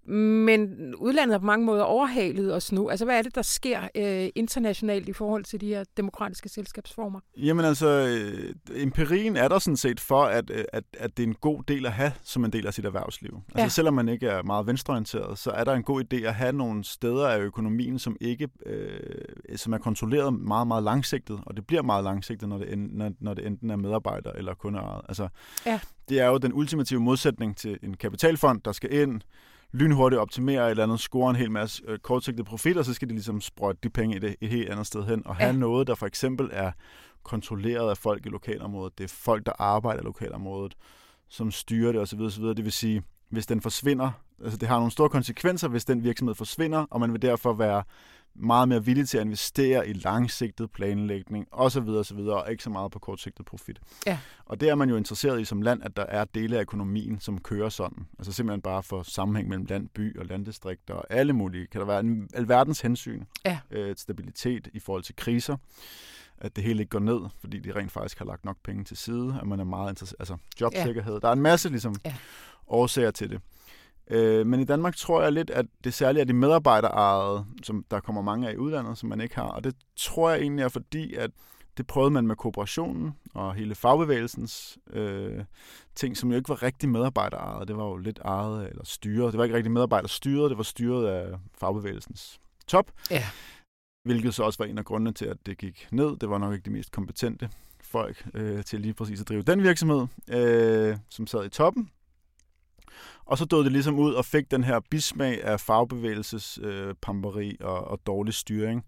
Men 0.06 0.94
udlandet 0.94 1.34
har 1.34 1.38
på 1.38 1.46
mange 1.46 1.66
måder 1.66 1.82
overhalet 1.82 2.54
os 2.54 2.72
nu. 2.72 2.88
Altså, 2.88 3.04
hvad 3.04 3.18
er 3.18 3.22
det, 3.22 3.34
der 3.34 3.42
sker 3.42 3.80
øh, 3.94 4.28
internationalt 4.34 5.08
i 5.08 5.12
forhold 5.12 5.44
til 5.44 5.60
de 5.60 5.66
her 5.66 5.84
demokratiske 5.96 6.48
selskabsformer? 6.48 7.20
Jamen 7.36 7.64
altså, 7.64 7.88
øh, 7.88 8.54
empirien 8.82 9.36
er 9.36 9.48
der 9.48 9.58
sådan 9.58 9.76
set 9.76 10.00
for, 10.00 10.22
at, 10.22 10.50
øh, 10.50 10.64
at, 10.72 10.84
at 10.92 11.16
det 11.16 11.22
er 11.22 11.26
en 11.26 11.34
god 11.34 11.62
del 11.68 11.86
at 11.86 11.92
have 11.92 12.12
som 12.22 12.44
en 12.44 12.52
del 12.52 12.66
af 12.66 12.74
sit 12.74 12.84
erhvervsliv. 12.84 13.40
Altså, 13.48 13.62
ja. 13.62 13.68
selvom 13.68 13.94
man 13.94 14.08
ikke 14.08 14.26
er 14.26 14.42
meget 14.42 14.66
venstreorienteret, 14.66 15.38
så 15.38 15.50
er 15.50 15.64
der 15.64 15.72
en 15.72 15.82
god 15.82 16.04
idé 16.04 16.16
at 16.16 16.34
have 16.34 16.52
nogle 16.52 16.84
steder 16.84 17.28
af 17.28 17.38
økonomien, 17.38 17.98
som 17.98 18.16
ikke 18.20 18.48
øh, 18.66 19.00
som 19.56 19.72
er 19.72 19.78
kontrolleret 19.78 20.34
meget, 20.34 20.66
meget 20.66 20.82
langsigtet. 20.82 21.40
Og 21.46 21.56
det 21.56 21.66
bliver 21.66 21.82
meget 21.82 22.04
langsigtet, 22.04 22.48
når 22.48 22.58
det, 22.58 22.78
når, 22.78 23.12
når 23.20 23.34
det 23.34 23.46
enten 23.46 23.70
er 23.70 23.76
medarbejder 23.76 24.32
eller 24.32 24.54
kundeejet. 24.54 25.02
Altså, 25.08 25.28
ja. 25.66 25.80
det 26.08 26.20
er 26.20 26.26
jo 26.26 26.38
den 26.38 26.52
ultimative 26.52 27.00
modsætning 27.00 27.56
til 27.56 27.78
en 27.82 27.96
kapitalfond, 27.96 28.60
der 28.64 28.72
skal 28.72 28.92
ind, 28.92 29.22
lynhurtigt 29.72 30.20
optimere 30.20 30.66
et 30.66 30.70
eller 30.70 30.82
andet, 30.82 31.00
score 31.00 31.30
en 31.30 31.36
hel 31.36 31.50
masse 31.50 31.82
øh, 31.86 31.98
kortsigtede 31.98 32.44
profit, 32.44 32.76
og 32.76 32.84
så 32.84 32.94
skal 32.94 33.08
de 33.08 33.12
ligesom 33.12 33.40
sprøjte 33.40 33.78
de 33.82 33.90
penge 33.90 34.16
et, 34.16 34.36
et 34.40 34.48
helt 34.48 34.70
andet 34.70 34.86
sted 34.86 35.04
hen, 35.04 35.26
og 35.26 35.36
have 35.36 35.52
ja. 35.52 35.58
noget, 35.58 35.86
der 35.86 35.94
for 35.94 36.06
eksempel 36.06 36.48
er 36.52 36.72
kontrolleret 37.22 37.90
af 37.90 37.96
folk 37.96 38.26
i 38.26 38.28
lokalområdet. 38.28 38.98
Det 38.98 39.04
er 39.04 39.08
folk, 39.08 39.46
der 39.46 39.52
arbejder 39.58 40.02
i 40.02 40.04
lokalområdet, 40.04 40.74
som 41.28 41.50
styrer 41.50 41.92
det 41.92 42.00
osv. 42.00 42.20
osv. 42.20 42.44
Det 42.44 42.64
vil 42.64 42.72
sige, 42.72 43.02
hvis 43.30 43.46
den 43.46 43.60
forsvinder, 43.60 44.10
altså 44.44 44.58
det 44.58 44.68
har 44.68 44.76
nogle 44.76 44.90
store 44.90 45.08
konsekvenser, 45.08 45.68
hvis 45.68 45.84
den 45.84 46.04
virksomhed 46.04 46.34
forsvinder, 46.34 46.86
og 46.90 47.00
man 47.00 47.12
vil 47.12 47.22
derfor 47.22 47.52
være 47.52 47.82
meget 48.40 48.68
mere 48.68 48.84
villig 48.84 49.08
til 49.08 49.18
at 49.18 49.24
investere 49.24 49.88
i 49.88 49.92
langsigtet 49.92 50.70
planlægning 50.70 51.46
osv. 51.52 51.88
osv. 51.88 52.18
og 52.18 52.50
ikke 52.50 52.62
så 52.62 52.70
meget 52.70 52.92
på 52.92 52.98
kortsigtet 52.98 53.46
profit. 53.46 53.80
Ja. 54.06 54.18
Og 54.44 54.60
det 54.60 54.68
er 54.68 54.74
man 54.74 54.90
jo 54.90 54.96
interesseret 54.96 55.40
i 55.40 55.44
som 55.44 55.62
land, 55.62 55.82
at 55.82 55.96
der 55.96 56.06
er 56.06 56.24
dele 56.24 56.56
af 56.56 56.60
økonomien, 56.60 57.20
som 57.20 57.40
kører 57.40 57.68
sådan. 57.68 58.06
Altså 58.18 58.32
simpelthen 58.32 58.62
bare 58.62 58.82
for 58.82 59.02
sammenhæng 59.02 59.48
mellem 59.48 59.66
land, 59.66 59.88
by 59.88 60.18
og 60.18 60.26
landdistrikter 60.26 60.94
og 60.94 61.04
alle 61.10 61.32
mulige. 61.32 61.66
Kan 61.66 61.80
der 61.80 61.86
være 61.86 62.00
en 62.00 62.28
alverdens 62.34 62.80
hensyn, 62.80 63.24
ja. 63.44 63.58
øh, 63.70 63.96
stabilitet 63.96 64.68
i 64.72 64.80
forhold 64.80 65.02
til 65.02 65.16
kriser 65.16 65.56
at 66.40 66.56
det 66.56 66.64
hele 66.64 66.80
ikke 66.80 66.90
går 66.90 66.98
ned, 66.98 67.20
fordi 67.40 67.58
de 67.58 67.72
rent 67.72 67.92
faktisk 67.92 68.18
har 68.18 68.24
lagt 68.24 68.44
nok 68.44 68.56
penge 68.64 68.84
til 68.84 68.96
side, 68.96 69.38
at 69.40 69.46
man 69.46 69.60
er 69.60 69.64
meget 69.64 69.90
interesseret, 69.90 70.20
altså 70.20 70.36
jobsikkerhed. 70.60 71.12
Ja. 71.12 71.18
Der 71.18 71.28
er 71.28 71.32
en 71.32 71.40
masse 71.40 71.68
ligesom 71.68 71.94
ja. 72.04 72.14
årsager 72.66 73.10
til 73.10 73.30
det. 73.30 73.40
Øh, 74.10 74.46
men 74.46 74.60
i 74.60 74.64
Danmark 74.64 74.96
tror 74.96 75.22
jeg 75.22 75.32
lidt, 75.32 75.50
at 75.50 75.66
det 75.84 75.94
særligt 75.94 76.20
er 76.20 76.26
de 76.26 76.32
medarbejderejede, 76.32 77.44
som 77.62 77.84
der 77.90 78.00
kommer 78.00 78.22
mange 78.22 78.48
af 78.48 78.52
i 78.52 78.56
udlandet, 78.56 78.98
som 78.98 79.08
man 79.08 79.20
ikke 79.20 79.34
har. 79.34 79.48
Og 79.48 79.64
det 79.64 79.74
tror 79.96 80.30
jeg 80.30 80.40
egentlig 80.40 80.62
er 80.62 80.68
fordi, 80.68 81.14
at 81.14 81.30
det 81.76 81.86
prøvede 81.86 82.10
man 82.10 82.26
med 82.26 82.36
kooperationen 82.36 83.12
og 83.34 83.54
hele 83.54 83.74
fagbevægelsens 83.74 84.78
øh, 84.90 85.44
ting, 85.94 86.16
som 86.16 86.30
jo 86.30 86.36
ikke 86.36 86.48
var 86.48 86.62
rigtig 86.62 86.88
medarbejderejet. 86.88 87.68
Det 87.68 87.76
var 87.76 87.84
jo 87.84 87.96
lidt 87.96 88.18
ejet 88.24 88.68
eller 88.70 88.84
styret. 88.84 89.32
Det 89.32 89.38
var 89.38 89.44
ikke 89.44 89.56
rigtig 89.56 89.72
medarbejderstyret, 89.72 90.50
det 90.50 90.56
var 90.56 90.64
styret 90.64 91.06
af 91.06 91.38
fagbevægelsens 91.54 92.40
top. 92.66 92.92
Ja. 93.10 93.24
Hvilket 94.04 94.34
så 94.34 94.42
også 94.42 94.58
var 94.58 94.66
en 94.70 94.78
af 94.78 94.84
grundene 94.84 95.12
til, 95.12 95.24
at 95.24 95.36
det 95.46 95.58
gik 95.58 95.88
ned. 95.90 96.16
Det 96.16 96.30
var 96.30 96.38
nok 96.38 96.52
ikke 96.52 96.64
de 96.64 96.70
mest 96.70 96.92
kompetente 96.92 97.50
folk 97.82 98.26
øh, 98.34 98.64
til 98.64 98.80
lige 98.80 98.94
præcis 98.94 99.20
at 99.20 99.28
drive 99.28 99.42
den 99.42 99.62
virksomhed, 99.62 100.06
øh, 100.28 100.96
som 101.08 101.26
sad 101.26 101.44
i 101.44 101.48
toppen. 101.48 101.90
Og 103.24 103.38
så 103.38 103.44
døde 103.44 103.64
det 103.64 103.72
ligesom 103.72 103.98
ud 103.98 104.12
og 104.12 104.24
fik 104.24 104.50
den 104.50 104.64
her 104.64 104.80
bismag 104.90 105.44
af 105.44 105.60
fagbevægelses 105.60 106.58
øh, 106.62 106.94
pamperi 107.02 107.56
og, 107.60 107.84
og 107.84 108.06
dårlig 108.06 108.34
styring, 108.34 108.84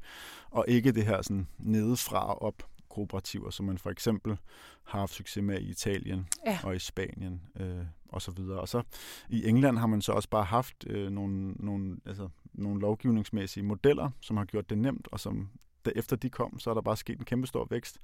og 0.50 0.64
ikke 0.68 0.92
det 0.92 1.04
her 1.04 1.22
sådan 1.22 1.48
nedefra 1.58 2.34
og 2.34 2.42
op 2.42 2.62
kooperativer, 2.88 3.50
som 3.50 3.66
man 3.66 3.78
for 3.78 3.90
eksempel 3.90 4.36
har 4.84 4.98
haft 4.98 5.14
succes 5.14 5.42
med 5.42 5.60
i 5.60 5.70
Italien 5.70 6.28
ja. 6.46 6.58
og 6.64 6.76
i 6.76 6.78
Spanien 6.78 7.42
øh, 7.60 7.84
og 8.08 8.22
så 8.22 8.30
videre. 8.30 8.60
Og 8.60 8.68
så 8.68 8.82
i 9.28 9.48
England 9.48 9.78
har 9.78 9.86
man 9.86 10.02
så 10.02 10.12
også 10.12 10.28
bare 10.28 10.44
haft 10.44 10.84
øh, 10.86 11.10
nogle, 11.10 11.52
nogle, 11.52 11.96
altså, 12.06 12.28
nogle 12.52 12.80
lovgivningsmæssige 12.80 13.64
modeller, 13.64 14.10
som 14.20 14.36
har 14.36 14.44
gjort 14.44 14.70
det 14.70 14.78
nemt, 14.78 15.08
og 15.12 15.20
som 15.20 15.48
efter 15.96 16.16
de 16.16 16.30
kom, 16.30 16.58
så 16.58 16.70
er 16.70 16.74
der 16.74 16.80
bare 16.80 16.96
sket 16.96 17.18
en 17.18 17.24
kæmpe 17.24 17.46
stor 17.46 17.66
vækst. 17.70 17.98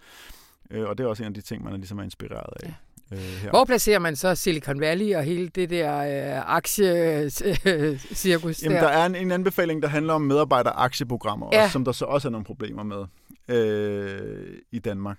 Øh, 0.70 0.88
og 0.88 0.98
det 0.98 1.04
er 1.04 1.08
også 1.08 1.22
en 1.22 1.26
af 1.28 1.34
de 1.34 1.40
ting, 1.40 1.64
man 1.64 1.72
er 1.72 1.76
ligesom 1.76 1.98
er 1.98 2.02
inspireret 2.02 2.52
af. 2.62 2.68
Ja. 2.68 2.74
Øh, 3.12 3.18
her. 3.18 3.50
Hvor 3.50 3.64
placerer 3.64 3.98
man 3.98 4.16
så 4.16 4.34
Silicon 4.34 4.80
Valley 4.80 5.14
og 5.14 5.22
hele 5.22 5.48
det 5.48 5.70
der 5.70 5.98
øh, 5.98 6.54
aktiecirkus 6.54 8.62
Jamen, 8.62 8.76
der? 8.76 8.82
der 8.82 8.88
er 8.88 9.06
en, 9.06 9.14
en 9.14 9.30
anbefaling, 9.30 9.82
der 9.82 9.88
handler 9.88 10.14
om 10.14 10.22
medarbejderaktieprogrammer, 10.22 11.48
ja. 11.52 11.62
også, 11.62 11.72
som 11.72 11.84
der 11.84 11.92
så 11.92 12.04
også 12.04 12.28
er 12.28 12.32
nogle 12.32 12.44
problemer 12.44 12.82
med 12.82 13.04
øh, 13.48 14.46
i 14.72 14.78
Danmark. 14.78 15.18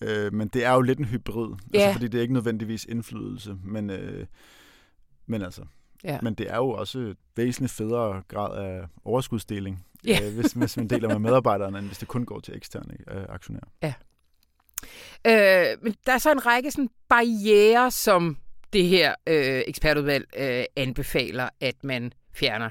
Øh, 0.00 0.34
men 0.34 0.48
det 0.48 0.64
er 0.64 0.72
jo 0.72 0.80
lidt 0.80 0.98
en 0.98 1.04
hybrid, 1.04 1.52
altså, 1.52 1.66
ja. 1.74 1.80
altså, 1.80 1.92
fordi 1.92 2.08
det 2.08 2.18
er 2.18 2.22
ikke 2.22 2.34
nødvendigvis 2.34 2.84
indflydelse, 2.84 3.56
men, 3.64 3.90
øh, 3.90 4.26
men 5.26 5.42
altså, 5.42 5.62
Ja. 6.04 6.18
Men 6.22 6.34
det 6.34 6.50
er 6.50 6.56
jo 6.56 6.70
også 6.70 7.14
væsentligt 7.36 7.72
federe 7.72 8.22
grad 8.28 8.58
af 8.58 8.86
overskudsdeling, 9.04 9.84
ja. 10.06 10.18
øh, 10.22 10.34
hvis, 10.34 10.52
hvis 10.52 10.76
man 10.76 10.88
deler 10.88 11.08
med 11.08 11.18
medarbejderne, 11.18 11.78
end 11.78 11.86
hvis 11.86 11.98
det 11.98 12.08
kun 12.08 12.24
går 12.24 12.40
til 12.40 12.56
eksterne 12.56 12.96
øh, 13.10 13.24
aktionærer. 13.28 13.68
Ja. 13.82 13.94
Øh, 15.26 15.66
men 15.82 15.94
der 16.06 16.12
er 16.12 16.18
så 16.18 16.32
en 16.32 16.46
række 16.46 16.70
sådan 16.70 16.90
barriere, 17.08 17.90
som 17.90 18.36
det 18.72 18.84
her 18.84 19.14
øh, 19.26 19.62
ekspertudvalg 19.66 20.26
øh, 20.38 20.64
anbefaler, 20.76 21.48
at 21.60 21.84
man 21.84 22.12
fjerner. 22.34 22.70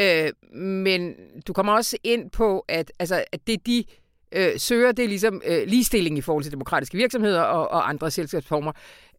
Øh, 0.00 0.58
men 0.60 1.14
du 1.46 1.52
kommer 1.52 1.72
også 1.72 1.96
ind 2.04 2.30
på, 2.30 2.64
at, 2.68 2.92
altså, 2.98 3.24
at 3.32 3.46
det 3.46 3.66
de 3.66 3.84
øh, 4.32 4.58
søger, 4.58 4.92
det 4.92 5.04
er 5.04 5.08
ligesom 5.08 5.42
øh, 5.46 5.66
ligestilling 5.66 6.18
i 6.18 6.20
forhold 6.20 6.44
til 6.44 6.52
demokratiske 6.52 6.96
virksomheder 6.96 7.42
og, 7.42 7.70
og 7.70 7.88
andre 7.88 8.10
selskabsformer. 8.10 8.72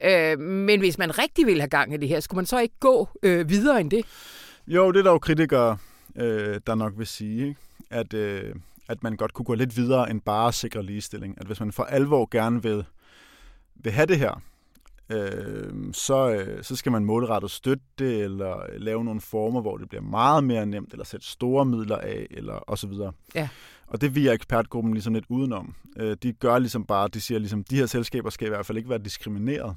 Øh, 0.03 0.39
men 0.39 0.79
hvis 0.79 0.97
man 0.97 1.17
rigtig 1.17 1.45
vil 1.45 1.59
have 1.61 1.69
gang 1.69 1.93
i 1.93 1.97
det 1.97 2.07
her, 2.07 2.19
skulle 2.19 2.37
man 2.37 2.45
så 2.45 2.59
ikke 2.59 2.75
gå 2.79 3.07
øh, 3.23 3.49
videre 3.49 3.81
end 3.81 3.91
det? 3.91 4.05
Jo, 4.67 4.91
det 4.91 4.99
er 4.99 5.03
der 5.03 5.11
jo 5.11 5.19
kritikere, 5.19 5.77
øh, 6.15 6.59
der 6.67 6.75
nok 6.75 6.93
vil 6.97 7.07
sige, 7.07 7.47
ikke? 7.47 7.59
at 7.89 8.13
øh, 8.13 8.55
at 8.89 9.03
man 9.03 9.15
godt 9.15 9.33
kunne 9.33 9.45
gå 9.45 9.53
lidt 9.53 9.77
videre 9.77 10.09
end 10.09 10.21
bare 10.21 10.47
at 10.47 10.53
sikre 10.53 10.83
ligestilling. 10.83 11.35
At 11.37 11.47
hvis 11.47 11.59
man 11.59 11.71
for 11.71 11.83
alvor 11.83 12.27
gerne 12.31 12.63
vil, 12.63 12.85
vil 13.75 13.91
have 13.91 14.05
det 14.05 14.17
her, 14.17 14.41
øh, 15.09 15.93
så, 15.93 16.29
øh, 16.29 16.63
så 16.63 16.75
skal 16.75 16.91
man 16.91 17.05
målrettet 17.05 17.51
støtte 17.51 17.83
det, 17.99 18.21
eller 18.23 18.77
lave 18.77 19.03
nogle 19.03 19.21
former, 19.21 19.61
hvor 19.61 19.77
det 19.77 19.89
bliver 19.89 20.01
meget 20.01 20.43
mere 20.43 20.65
nemt, 20.65 20.91
eller 20.91 21.05
sætte 21.05 21.27
store 21.27 21.65
midler 21.65 21.97
af, 21.97 22.27
eller 22.31 22.53
og 22.53 22.77
så 22.77 22.87
videre. 22.87 23.11
Ja. 23.35 23.49
Og 23.87 24.01
det 24.01 24.15
viger 24.15 24.33
ekspertgruppen 24.33 24.93
ligesom 24.93 25.13
lidt 25.13 25.25
udenom. 25.29 25.75
Øh, 25.97 26.17
de 26.23 26.33
gør 26.33 26.59
ligesom 26.59 26.85
bare, 26.85 27.07
de 27.07 27.21
siger 27.21 27.39
ligesom, 27.39 27.63
de 27.63 27.75
her 27.75 27.85
selskaber 27.85 28.29
skal 28.29 28.45
i 28.45 28.49
hvert 28.49 28.65
fald 28.65 28.77
ikke 28.77 28.89
være 28.89 28.99
diskrimineret 28.99 29.75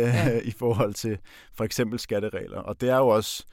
øh, 0.00 0.06
ja. 0.06 0.40
i 0.50 0.50
forhold 0.50 0.94
til 0.94 1.18
for 1.54 1.64
eksempel 1.64 1.98
skatteregler. 1.98 2.58
Og 2.58 2.80
det 2.80 2.88
er 2.88 2.96
jo 2.96 3.08
også 3.08 3.44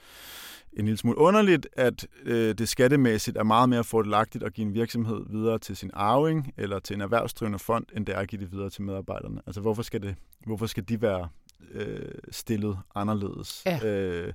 en 0.78 0.86
lille 0.86 0.98
smule 0.98 1.18
underligt, 1.18 1.68
at 1.74 2.08
øh, 2.24 2.56
det 2.56 2.70
skattemæssigt 2.70 3.38
er 3.38 3.44
meget 3.44 3.70
mere 3.70 3.84
fordelagtigt 3.84 4.44
at 4.44 4.54
give 4.54 4.68
en 4.68 4.74
virksomhed 4.74 5.26
videre 5.30 5.60
til 5.60 5.78
sin 5.78 5.92
arving 5.94 6.54
eller 6.58 6.80
til 6.80 6.94
en 6.94 7.02
erhvervsdrivende 7.02 7.60
fond, 7.60 7.86
end 7.96 8.06
det 8.06 8.16
er 8.16 8.20
at 8.20 8.28
give 8.28 8.42
det 8.42 8.52
videre 8.52 8.70
til 8.70 8.82
medarbejderne. 8.82 9.42
Altså 9.48 9.62
hvorfor 9.62 9.82
skal, 9.82 10.02
det, 10.02 10.16
hvorfor 10.46 10.66
skal 10.66 10.84
de 10.84 11.02
være 11.02 11.28
øh, 11.72 12.12
stillet 12.32 12.78
anderledes? 12.96 13.64
Ja. 13.66 13.86
Øh, 13.88 14.34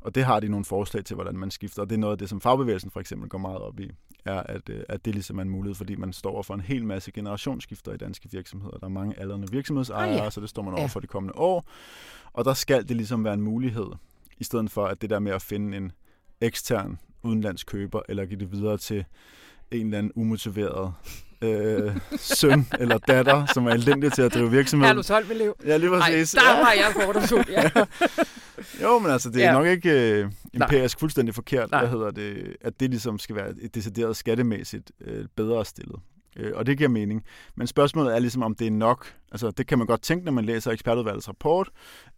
og 0.00 0.14
det 0.14 0.24
har 0.24 0.40
de 0.40 0.48
nogle 0.48 0.64
forslag 0.64 1.04
til, 1.04 1.14
hvordan 1.14 1.36
man 1.36 1.50
skifter, 1.50 1.82
og 1.82 1.90
det 1.90 1.96
er 1.96 2.00
noget 2.00 2.12
af 2.12 2.18
det, 2.18 2.28
som 2.28 2.40
fagbevægelsen 2.40 2.90
for 2.90 3.00
eksempel 3.00 3.28
går 3.28 3.38
meget 3.38 3.58
op 3.58 3.80
i, 3.80 3.90
er, 4.24 4.40
at, 4.40 4.68
øh, 4.68 4.82
at 4.88 5.04
det 5.04 5.14
ligesom 5.14 5.38
er 5.38 5.42
en 5.42 5.50
mulighed, 5.50 5.74
fordi 5.74 5.96
man 5.96 6.12
står 6.12 6.42
for 6.42 6.54
en 6.54 6.60
hel 6.60 6.84
masse 6.84 7.12
generationsskifter 7.12 7.92
i 7.92 7.96
danske 7.96 8.28
virksomheder. 8.30 8.78
Der 8.78 8.86
er 8.86 8.90
mange 8.90 9.20
aldrende 9.20 9.50
virksomhedsejere, 9.50 10.18
ah, 10.18 10.24
ja. 10.24 10.30
så 10.30 10.40
det 10.40 10.48
står 10.48 10.62
man 10.62 10.72
over 10.72 10.82
ja. 10.82 10.86
for 10.86 11.00
de 11.00 11.06
kommende 11.06 11.38
år. 11.38 11.64
Og 12.32 12.44
der 12.44 12.54
skal 12.54 12.88
det 12.88 12.96
ligesom 12.96 13.24
være 13.24 13.34
en 13.34 13.42
mulighed 13.42 13.86
i 14.42 14.44
stedet 14.44 14.70
for 14.70 14.86
at 14.86 15.02
det 15.02 15.10
der 15.10 15.18
med 15.18 15.32
at 15.32 15.42
finde 15.42 15.76
en 15.76 15.92
ekstern 16.40 16.98
udenlandsk 17.22 17.66
køber, 17.66 18.00
eller 18.08 18.24
give 18.24 18.40
det 18.40 18.52
videre 18.52 18.78
til 18.78 19.04
en 19.70 19.86
eller 19.86 19.98
anden 19.98 20.12
umotiveret 20.14 20.94
øh, 21.42 21.96
søn 22.40 22.66
eller 22.80 22.98
datter, 22.98 23.46
som 23.46 23.66
er 23.66 23.70
elendig 23.70 24.12
til 24.12 24.22
at 24.22 24.34
drive 24.34 24.50
virksomhed. 24.50 24.86
Herlus 24.86 25.08
Holmelev. 25.08 25.56
Ja, 25.66 25.76
lige 25.76 25.90
præcis. 25.90 26.34
Ej, 26.34 26.42
der 26.42 26.64
har 26.64 26.72
jeg 26.72 26.92
fordomsfuld, 27.04 27.44
ja. 27.48 27.70
jo, 28.82 28.98
men 28.98 29.10
altså, 29.10 29.30
det 29.30 29.44
er 29.44 29.46
ja. 29.46 29.52
nok 29.52 29.66
ikke 29.66 30.20
øh, 30.20 30.30
empirisk 30.54 31.00
fuldstændig 31.00 31.34
forkert, 31.34 31.68
hvad 31.68 31.88
hedder 31.88 32.10
det, 32.10 32.56
at 32.60 32.80
det 32.80 32.90
ligesom 32.90 33.18
skal 33.18 33.36
være 33.36 33.54
et 33.60 33.74
decideret 33.74 34.16
skattemæssigt 34.16 34.92
øh, 35.00 35.24
bedre 35.36 35.64
stillet. 35.64 36.00
Øh, 36.36 36.52
og 36.54 36.66
det 36.66 36.78
giver 36.78 36.88
mening. 36.88 37.24
Men 37.54 37.66
spørgsmålet 37.66 38.14
er 38.14 38.18
ligesom, 38.18 38.42
om 38.42 38.54
det 38.54 38.66
er 38.66 38.70
nok. 38.70 39.14
Altså, 39.32 39.50
det 39.50 39.66
kan 39.66 39.78
man 39.78 39.86
godt 39.86 40.02
tænke, 40.02 40.24
når 40.24 40.32
man 40.32 40.44
læser 40.44 40.70
ekspertudvalgets 40.70 41.28
rapport. 41.28 41.70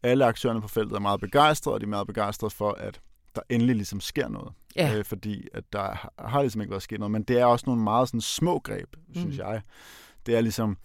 Alle 0.02 0.25
aktørerne 0.25 0.61
på 0.61 0.68
feltet 0.68 0.97
er 0.97 1.00
meget 1.00 1.21
begejstrede, 1.21 1.75
og 1.75 1.80
de 1.80 1.85
er 1.85 1.88
meget 1.88 2.06
begejstrede 2.06 2.54
for, 2.54 2.73
at 2.73 3.00
der 3.35 3.40
endelig 3.49 3.76
ligesom 3.76 4.00
sker 4.00 4.28
noget. 4.28 4.52
Ja. 4.76 4.99
Øh, 4.99 5.04
fordi 5.04 5.49
at 5.54 5.64
der 5.73 6.11
har 6.18 6.40
ligesom 6.40 6.61
ikke 6.61 6.71
været 6.71 6.83
sket 6.83 6.99
noget. 6.99 7.12
Men 7.12 7.23
det 7.23 7.38
er 7.38 7.44
også 7.44 7.64
nogle 7.66 7.83
meget 7.83 8.09
sådan 8.09 8.21
små 8.21 8.59
greb, 8.59 8.97
mm. 9.09 9.14
synes 9.14 9.38
jeg. 9.38 9.62
Det 10.26 10.37
er 10.37 10.40
ligesom, 10.40 10.76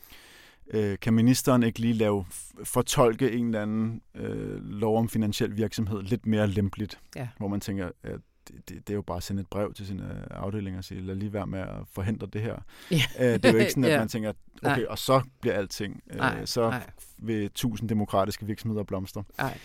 øh, 0.74 0.98
kan 1.02 1.14
ministeren 1.14 1.64
ikke 1.64 1.80
lige 1.80 1.94
lave, 1.94 2.26
fortolke 2.64 3.32
en 3.32 3.46
eller 3.46 3.62
anden 3.62 4.02
øh, 4.16 4.66
lov 4.66 4.98
om 4.98 5.10
finansiel 5.10 5.58
virksomhed 5.58 6.02
lidt 6.02 6.26
mere 6.26 6.48
lempeligt? 6.48 7.00
Ja. 7.16 7.28
Hvor 7.38 7.48
man 7.48 7.60
tænker, 7.60 7.90
at 8.04 8.20
det, 8.50 8.70
det, 8.70 8.90
er 8.90 8.94
jo 8.94 9.02
bare 9.02 9.18
at 9.18 9.24
sende 9.24 9.42
et 9.42 9.48
brev 9.48 9.74
til 9.74 9.88
sin 9.88 10.02
afdeling 10.32 10.78
og 10.78 10.84
sige, 10.84 11.02
lad 11.02 11.16
lige 11.16 11.34
være 11.34 11.48
med 11.48 11.60
at 11.60 11.76
forhindre 11.92 12.28
det 12.34 12.42
her. 12.42 12.56
Ja. 12.92 13.02
Øh, 13.20 13.34
det 13.34 13.46
er 13.46 13.52
jo 13.52 13.58
ikke 13.58 13.72
sådan, 13.72 13.84
at 13.84 13.92
ja. 13.94 14.00
man 14.00 14.08
tænker, 14.08 14.30
okay, 14.64 14.78
nej. 14.78 14.86
og 14.90 14.98
så 14.98 15.22
bliver 15.42 15.56
alting, 15.56 16.04
øh, 16.12 16.18
nej, 16.18 16.46
så 16.46 16.70
nej. 16.70 16.84
vil 17.18 17.50
tusind 17.56 17.90
demokratiske 17.90 18.46
virksomheder 18.46 18.84
blomstre. 18.84 19.24
Nej. 19.38 19.58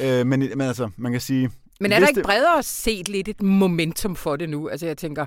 Øh, 0.00 0.26
men, 0.26 0.40
men 0.40 0.60
altså, 0.60 0.90
man 0.96 1.12
kan 1.12 1.20
sige... 1.20 1.50
Men 1.80 1.92
er 1.92 2.00
der 2.00 2.06
ikke 2.06 2.22
bredere 2.22 2.62
set 2.62 3.08
lidt 3.08 3.28
et 3.28 3.42
momentum 3.42 4.16
for 4.16 4.36
det 4.36 4.48
nu? 4.48 4.68
Altså 4.68 4.86
jeg 4.86 4.96
tænker, 4.96 5.26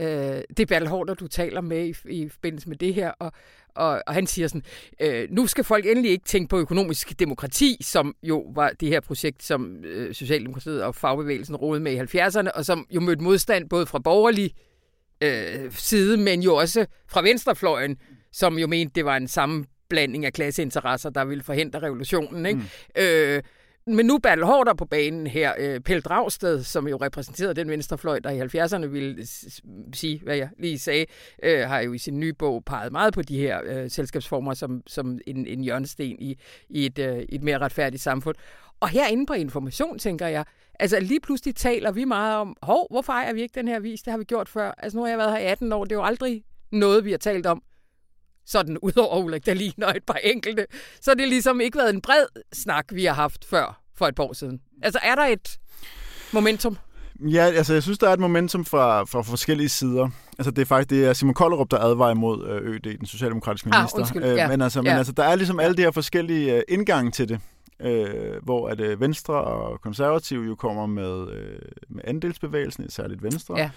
øh, 0.00 0.42
det 0.48 0.60
er 0.60 0.66
Bertel 0.66 0.88
Hårder, 0.88 1.14
du 1.14 1.28
taler 1.28 1.60
med 1.60 1.86
i, 1.86 1.94
i 2.08 2.28
forbindelse 2.28 2.68
med 2.68 2.76
det 2.76 2.94
her, 2.94 3.10
og, 3.18 3.32
og, 3.74 4.02
og 4.06 4.14
han 4.14 4.26
siger 4.26 4.48
sådan, 4.48 4.62
øh, 5.00 5.28
nu 5.30 5.46
skal 5.46 5.64
folk 5.64 5.86
endelig 5.86 6.10
ikke 6.10 6.24
tænke 6.24 6.48
på 6.48 6.58
økonomisk 6.58 7.18
demokrati, 7.18 7.76
som 7.80 8.14
jo 8.22 8.46
var 8.54 8.70
det 8.80 8.88
her 8.88 9.00
projekt, 9.00 9.42
som 9.42 9.84
øh, 9.84 10.14
Socialdemokratiet 10.14 10.82
og 10.82 10.94
fagbevægelsen 10.94 11.56
rådede 11.56 11.84
med 11.84 11.92
i 11.92 12.18
70'erne, 12.18 12.50
og 12.54 12.64
som 12.64 12.86
jo 12.90 13.00
mødte 13.00 13.22
modstand 13.22 13.68
både 13.68 13.86
fra 13.86 13.98
borgerlig 13.98 14.54
øh, 15.20 15.72
side, 15.72 16.16
men 16.16 16.42
jo 16.42 16.54
også 16.54 16.86
fra 17.08 17.22
venstrefløjen, 17.22 17.96
som 18.32 18.58
jo 18.58 18.66
mente, 18.66 18.92
det 18.94 19.04
var 19.04 19.16
en 19.16 19.28
sammenblanding 19.28 20.26
af 20.26 20.32
klasseinteresser, 20.32 21.10
der 21.10 21.24
ville 21.24 21.42
forhindre 21.42 21.82
revolutionen. 21.82 22.46
Ikke? 22.46 22.60
Mm. 22.60 23.02
Øh, 23.02 23.42
men 23.86 24.06
nu 24.06 24.18
Bertel 24.18 24.44
Hårder 24.44 24.74
på 24.74 24.84
banen 24.84 25.26
her, 25.26 25.52
øh, 25.58 25.80
Pelle 25.80 26.00
Dragsted, 26.00 26.62
som 26.62 26.88
jo 26.88 26.96
repræsenterede 26.96 27.54
den 27.54 27.70
venstrefløj, 27.70 28.18
der 28.18 28.30
i 28.30 28.40
70'erne 28.40 28.86
ville 28.86 29.26
sige, 29.94 30.20
hvad 30.24 30.36
jeg 30.36 30.48
lige 30.58 30.78
sagde, 30.78 31.06
øh, 31.42 31.68
har 31.68 31.80
jo 31.80 31.92
i 31.92 31.98
sin 31.98 32.20
nye 32.20 32.32
bog 32.32 32.64
peget 32.64 32.92
meget 32.92 33.14
på 33.14 33.22
de 33.22 33.38
her 33.38 33.60
øh, 33.64 33.90
selskabsformer 33.90 34.54
som, 34.54 34.82
som 34.86 35.18
en, 35.26 35.46
en 35.46 35.60
hjørnesten 35.64 36.16
i, 36.18 36.38
i 36.68 36.86
et, 36.86 36.98
øh, 36.98 37.18
et 37.18 37.42
mere 37.42 37.58
retfærdigt 37.58 38.02
samfund. 38.02 38.36
Og 38.80 38.88
herinde 38.88 39.26
på 39.26 39.32
Information, 39.32 39.98
tænker 39.98 40.26
jeg, 40.26 40.44
altså 40.80 41.00
lige 41.00 41.20
pludselig 41.20 41.54
taler 41.54 41.92
vi 41.92 42.04
meget 42.04 42.36
om, 42.36 42.56
hov, 42.62 42.86
hvorfor 42.90 43.12
ejer 43.12 43.32
vi 43.32 43.42
ikke 43.42 43.54
den 43.54 43.68
her 43.68 43.80
vis? 43.80 44.02
Det 44.02 44.10
har 44.10 44.18
vi 44.18 44.24
gjort 44.24 44.48
før. 44.48 44.74
Altså 44.78 44.96
nu 44.96 45.02
har 45.02 45.08
jeg 45.08 45.18
været 45.18 45.32
her 45.32 45.38
i 45.38 45.44
18 45.44 45.72
år, 45.72 45.84
det 45.84 45.92
er 45.92 45.96
jo 45.96 46.04
aldrig 46.04 46.44
noget, 46.72 47.04
vi 47.04 47.10
har 47.10 47.18
talt 47.18 47.46
om 47.46 47.62
sådan 48.50 48.78
ud 48.78 48.96
over 48.96 49.24
Ulrik 49.24 49.46
Dahlin 49.46 49.82
og 49.82 49.96
et 49.96 50.04
par 50.06 50.18
enkelte, 50.24 50.66
så 51.00 51.14
det 51.14 51.28
ligesom 51.28 51.60
ikke 51.60 51.78
været 51.78 51.94
en 51.94 52.00
bred 52.00 52.26
snak, 52.52 52.84
vi 52.92 53.04
har 53.04 53.14
haft 53.14 53.44
før 53.44 53.80
for 53.96 54.06
et 54.06 54.14
par 54.14 54.24
år 54.24 54.32
siden. 54.32 54.60
Altså 54.82 54.98
er 55.02 55.14
der 55.14 55.24
et 55.24 55.58
momentum? 56.32 56.76
Ja, 57.20 57.44
altså 57.44 57.72
jeg 57.72 57.82
synes, 57.82 57.98
der 57.98 58.08
er 58.08 58.12
et 58.12 58.20
momentum 58.20 58.64
fra, 58.64 59.04
fra 59.04 59.22
forskellige 59.22 59.68
sider. 59.68 60.08
Altså 60.38 60.50
det 60.50 60.62
er 60.62 60.66
faktisk 60.66 60.90
det 60.90 61.06
er 61.06 61.12
Simon 61.12 61.34
Kollerup, 61.34 61.70
der 61.70 61.78
advarer 61.78 62.10
imod 62.10 62.48
øh, 62.48 62.74
ØD, 62.74 62.98
den 62.98 63.06
socialdemokratiske 63.06 63.70
ah, 63.72 63.80
minister. 63.80 63.98
Ah, 63.98 64.00
undskyld, 64.00 64.24
ja. 64.24 64.48
men, 64.48 64.62
altså, 64.62 64.82
men 64.82 64.92
ja. 64.92 64.98
altså, 64.98 65.12
der 65.12 65.24
er 65.24 65.36
ligesom 65.36 65.60
alle 65.60 65.76
de 65.76 65.82
her 65.82 65.90
forskellige 65.90 66.56
øh, 66.56 66.62
indgange 66.68 67.10
til 67.10 67.28
det. 67.28 67.40
Øh, 67.80 68.42
hvor 68.42 68.68
at 68.68 68.80
øh, 68.80 69.00
Venstre 69.00 69.34
og 69.34 69.80
Konservative 69.80 70.44
jo 70.44 70.54
kommer 70.54 70.86
med, 70.86 71.32
øh, 71.32 71.58
med 71.88 72.02
andelsbevægelsen, 72.04 72.90
særligt 72.90 73.22
Venstre. 73.22 73.58
Ja. 73.58 73.70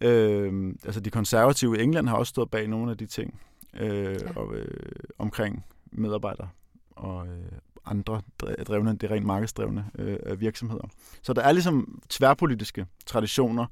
Øh, 0.00 0.74
altså 0.84 1.00
de 1.00 1.10
konservative 1.10 1.78
i 1.78 1.82
England 1.82 2.08
har 2.08 2.16
også 2.16 2.30
stået 2.30 2.50
bag 2.50 2.68
nogle 2.68 2.90
af 2.90 2.98
de 2.98 3.06
ting 3.06 3.40
øh, 3.74 4.20
ja. 4.20 4.36
og, 4.36 4.54
øh, 4.56 4.90
omkring 5.18 5.64
medarbejdere 5.92 6.48
og 6.90 7.26
øh, 7.26 7.52
andre 7.86 8.22
drevne, 8.66 8.96
det 8.96 9.10
rent 9.10 9.26
markedsdrevne 9.26 9.90
øh, 9.98 10.40
virksomheder. 10.40 10.88
Så 11.22 11.32
der 11.32 11.42
er 11.42 11.52
ligesom 11.52 12.02
tværpolitiske 12.08 12.86
traditioner, 13.06 13.66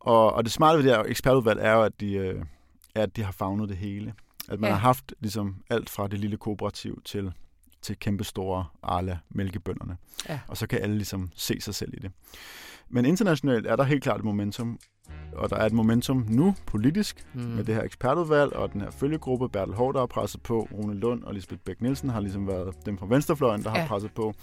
og, 0.00 0.32
og 0.32 0.44
det 0.44 0.52
smarte 0.52 0.78
ved 0.78 0.84
det 0.84 0.96
her 0.96 1.02
ekspertudvalg 1.02 1.60
er 1.60 1.72
jo, 1.72 1.82
at 1.82 2.00
de, 2.00 2.14
øh, 2.14 2.44
er, 2.94 3.02
at 3.02 3.16
de 3.16 3.22
har 3.22 3.32
fagnet 3.32 3.68
det 3.68 3.76
hele. 3.76 4.14
At 4.48 4.60
man 4.60 4.68
ja. 4.68 4.74
har 4.74 4.80
haft 4.80 5.14
ligesom 5.20 5.56
alt 5.70 5.90
fra 5.90 6.08
det 6.08 6.18
lille 6.18 6.36
kooperativ 6.36 7.02
til 7.04 7.32
til 7.82 7.98
kæmpe 7.98 8.24
store 8.24 8.64
Arla 8.82 9.18
mælkebønderne. 9.30 9.96
Ja. 10.28 10.40
Og 10.48 10.56
så 10.56 10.66
kan 10.66 10.82
alle 10.82 10.96
ligesom 10.96 11.30
se 11.34 11.60
sig 11.60 11.74
selv 11.74 11.94
i 11.94 11.98
det. 11.98 12.12
Men 12.88 13.04
internationalt 13.04 13.66
er 13.66 13.76
der 13.76 13.84
helt 13.84 14.02
klart 14.02 14.18
et 14.18 14.24
momentum, 14.24 14.78
og 15.36 15.50
der 15.50 15.56
er 15.56 15.66
et 15.66 15.72
momentum 15.72 16.26
nu 16.28 16.54
politisk 16.66 17.26
mm. 17.34 17.40
med 17.40 17.64
det 17.64 17.74
her 17.74 17.82
ekspertudvalg 17.82 18.52
og 18.52 18.72
den 18.72 18.80
her 18.80 18.90
følgegruppe. 18.90 19.48
Bertel 19.48 19.74
Hård, 19.74 19.94
der 19.94 20.00
har 20.00 20.06
presset 20.06 20.42
på. 20.42 20.68
Rune 20.72 20.94
Lund 20.94 21.22
og 21.22 21.34
Lisbeth 21.34 21.60
Bæk 21.64 21.80
Nielsen 21.80 22.10
har 22.10 22.20
ligesom 22.20 22.48
været 22.48 22.86
dem 22.86 22.98
fra 22.98 23.06
Venstrefløjen, 23.06 23.62
der 23.62 23.70
ja. 23.70 23.80
har 23.80 23.86
presset 23.86 24.12
på. 24.12 24.34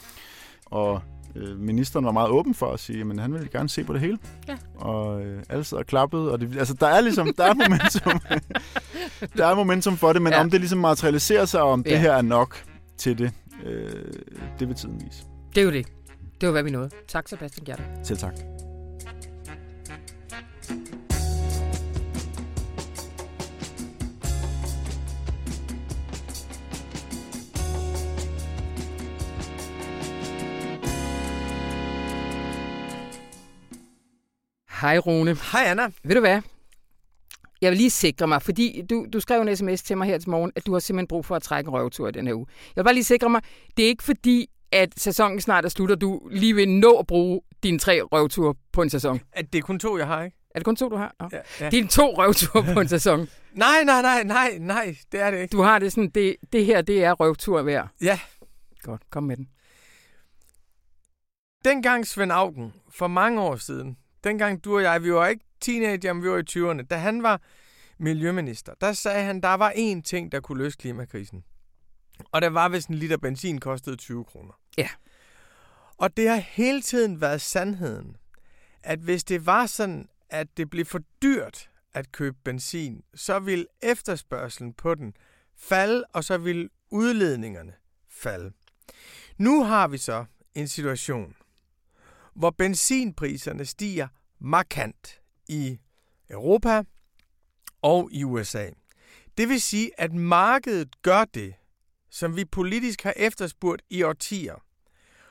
Og 0.65 1.01
øh, 1.35 1.59
ministeren 1.59 2.05
var 2.05 2.11
meget 2.11 2.29
åben 2.29 2.53
for 2.53 2.71
at 2.71 2.79
sige, 2.79 3.01
at 3.01 3.19
han 3.19 3.33
ville 3.33 3.49
gerne 3.49 3.69
se 3.69 3.83
på 3.83 3.93
det 3.93 4.01
hele. 4.01 4.17
Ja. 4.47 4.57
Og 4.75 5.21
øh, 5.21 5.43
alle 5.49 5.63
sidder 5.63 5.83
og 5.83 5.87
klappede. 5.87 6.31
Og 6.31 6.41
det, 6.41 6.57
altså, 6.57 6.73
der 6.73 6.87
er 6.87 7.01
ligesom, 7.01 7.33
der 7.37 7.43
er 7.43 7.53
momentum. 7.53 8.19
der 9.37 9.47
er 9.47 9.55
momentum 9.55 9.97
for 9.97 10.13
det, 10.13 10.21
men 10.21 10.33
ja. 10.33 10.39
om 10.39 10.49
det 10.49 10.59
ligesom 10.59 10.79
materialiserer 10.79 11.45
sig, 11.45 11.61
og 11.61 11.71
om 11.71 11.83
ja. 11.85 11.91
det 11.91 11.99
her 11.99 12.11
er 12.11 12.21
nok 12.21 12.63
til 12.97 13.17
det, 13.17 13.31
øh, 13.65 13.91
det 14.59 14.67
vil 14.67 14.75
tiden 14.75 15.01
vise. 15.05 15.23
Det 15.55 15.61
er 15.61 15.65
jo 15.65 15.71
det. 15.71 15.87
Det 16.41 16.47
var, 16.47 16.51
hvad 16.51 16.63
vi 16.63 16.71
nåede. 16.71 16.89
Tak, 17.07 17.27
Sebastian 17.27 17.65
Gjerter. 17.65 17.83
Selv 18.03 18.17
tak. 18.19 18.58
Hej 34.81 34.97
Rune. 34.97 35.35
Hej 35.51 35.63
Anna. 35.65 35.83
Ved 36.03 36.15
du 36.15 36.19
hvad? 36.21 36.41
Jeg 37.61 37.71
vil 37.71 37.77
lige 37.77 37.89
sikre 37.89 38.27
mig, 38.27 38.41
fordi 38.41 38.81
du, 38.89 39.05
du 39.13 39.19
skrev 39.19 39.41
en 39.41 39.55
sms 39.57 39.81
til 39.83 39.97
mig 39.97 40.07
her 40.07 40.17
til 40.17 40.29
morgen, 40.29 40.51
at 40.55 40.65
du 40.65 40.73
har 40.73 40.79
simpelthen 40.79 41.07
brug 41.07 41.25
for 41.25 41.35
at 41.35 41.43
trække 41.43 41.67
en 41.67 41.73
røvtur 41.73 42.07
i 42.07 42.11
den 42.11 42.27
her 42.27 42.33
uge. 42.33 42.45
Jeg 42.49 42.81
vil 42.81 42.83
bare 42.83 42.93
lige 42.93 43.03
sikre 43.03 43.29
mig, 43.29 43.41
det 43.77 43.83
er 43.85 43.89
ikke 43.89 44.03
fordi, 44.03 44.47
at 44.71 44.93
sæsonen 44.99 45.41
snart 45.41 45.65
er 45.65 45.69
slut, 45.69 45.91
og 45.91 46.01
du 46.01 46.21
lige 46.31 46.55
vil 46.55 46.69
nå 46.69 46.91
at 46.97 47.07
bruge 47.07 47.41
dine 47.63 47.79
tre 47.79 48.01
røvture 48.01 48.55
på 48.71 48.81
en 48.81 48.89
sæson. 48.89 49.19
At 49.31 49.53
det 49.53 49.59
er 49.59 49.63
kun 49.63 49.79
to, 49.79 49.97
jeg 49.97 50.07
har, 50.07 50.23
ikke? 50.23 50.37
Er 50.55 50.59
det 50.59 50.65
kun 50.65 50.75
to, 50.75 50.89
du 50.89 50.95
har? 50.95 51.15
Ja, 51.31 51.37
ja. 51.59 51.69
Dine 51.69 51.87
to 51.87 52.17
røvture 52.17 52.73
på 52.73 52.79
en 52.79 52.87
sæson. 52.97 53.29
Nej, 53.53 53.83
nej, 53.85 54.01
nej, 54.01 54.23
nej, 54.23 54.57
nej, 54.59 54.95
det 55.11 55.19
er 55.19 55.31
det 55.31 55.41
ikke. 55.41 55.51
Du 55.51 55.61
har 55.61 55.79
det 55.79 55.91
sådan, 55.91 56.09
det, 56.09 56.35
det 56.53 56.65
her, 56.65 56.81
det 56.81 57.03
er 57.03 57.11
røvtur 57.13 57.61
værd. 57.61 57.87
Ja, 58.01 58.19
Godt, 58.83 59.01
kom 59.09 59.23
med 59.23 59.37
den. 59.37 59.47
dengang 61.65 62.07
Svend 62.07 62.31
Augen, 62.31 62.73
for 62.91 63.07
mange 63.07 63.41
år 63.41 63.55
siden, 63.55 63.97
dengang 64.23 64.63
du 64.63 64.75
og 64.75 64.83
jeg, 64.83 65.03
vi 65.03 65.13
var 65.13 65.27
ikke 65.27 65.45
teenager, 65.61 66.13
men 66.13 66.23
vi 66.23 66.29
var 66.29 66.37
i 66.37 66.43
20'erne, 66.49 66.85
da 66.85 66.97
han 66.97 67.23
var 67.23 67.41
miljøminister, 67.97 68.73
der 68.81 68.93
sagde 68.93 69.23
han, 69.23 69.41
der 69.41 69.53
var 69.53 69.71
én 69.71 70.01
ting, 70.01 70.31
der 70.31 70.39
kunne 70.39 70.63
løse 70.63 70.77
klimakrisen. 70.77 71.43
Og 72.31 72.41
det 72.41 72.53
var, 72.53 72.69
hvis 72.69 72.85
en 72.85 72.95
liter 72.95 73.17
benzin 73.17 73.59
kostede 73.59 73.95
20 73.95 74.25
kroner. 74.25 74.53
Ja. 74.77 74.89
Og 75.97 76.17
det 76.17 76.29
har 76.29 76.35
hele 76.35 76.81
tiden 76.81 77.21
været 77.21 77.41
sandheden, 77.41 78.15
at 78.83 78.99
hvis 78.99 79.23
det 79.23 79.45
var 79.45 79.65
sådan, 79.65 80.09
at 80.29 80.47
det 80.57 80.69
blev 80.69 80.85
for 80.85 80.99
dyrt 81.21 81.69
at 81.93 82.11
købe 82.11 82.37
benzin, 82.43 83.03
så 83.15 83.39
ville 83.39 83.65
efterspørgselen 83.81 84.73
på 84.73 84.95
den 84.95 85.13
falde, 85.57 86.03
og 86.13 86.23
så 86.23 86.37
ville 86.37 86.69
udledningerne 86.91 87.73
falde. 88.09 88.51
Nu 89.37 89.63
har 89.63 89.87
vi 89.87 89.97
så 89.97 90.25
en 90.55 90.67
situation, 90.67 91.35
hvor 92.39 92.49
benzinpriserne 92.49 93.65
stiger 93.65 94.07
markant 94.39 95.19
i 95.47 95.79
Europa 96.29 96.83
og 97.81 98.09
i 98.11 98.23
USA. 98.23 98.69
Det 99.37 99.49
vil 99.49 99.61
sige, 99.61 99.91
at 99.97 100.13
markedet 100.13 101.01
gør 101.01 101.25
det, 101.25 101.53
som 102.11 102.35
vi 102.35 102.45
politisk 102.45 103.03
har 103.03 103.13
efterspurgt 103.17 103.81
i 103.89 104.03
årtier. 104.03 104.55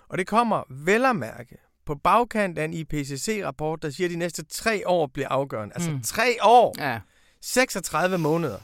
Og 0.09 0.19
det 0.19 0.27
kommer 0.27 0.63
vel 0.85 1.05
at 1.05 1.17
mærke 1.17 1.57
på 1.87 1.95
bagkant 1.95 2.59
af 2.59 2.65
en 2.65 2.73
IPCC-rapport, 2.75 3.83
der 3.83 3.91
siger, 3.91 4.07
at 4.09 4.11
de 4.13 4.17
næste 4.17 4.45
tre 4.45 4.89
år 4.89 5.07
bliver 5.07 5.29
afgørende. 5.29 5.75
Altså 5.75 5.91
Mm. 5.91 6.03
tre 6.03 6.37
år! 6.43 6.75
Ja. 6.79 7.01
36 7.41 8.19
måneder. 8.19 8.59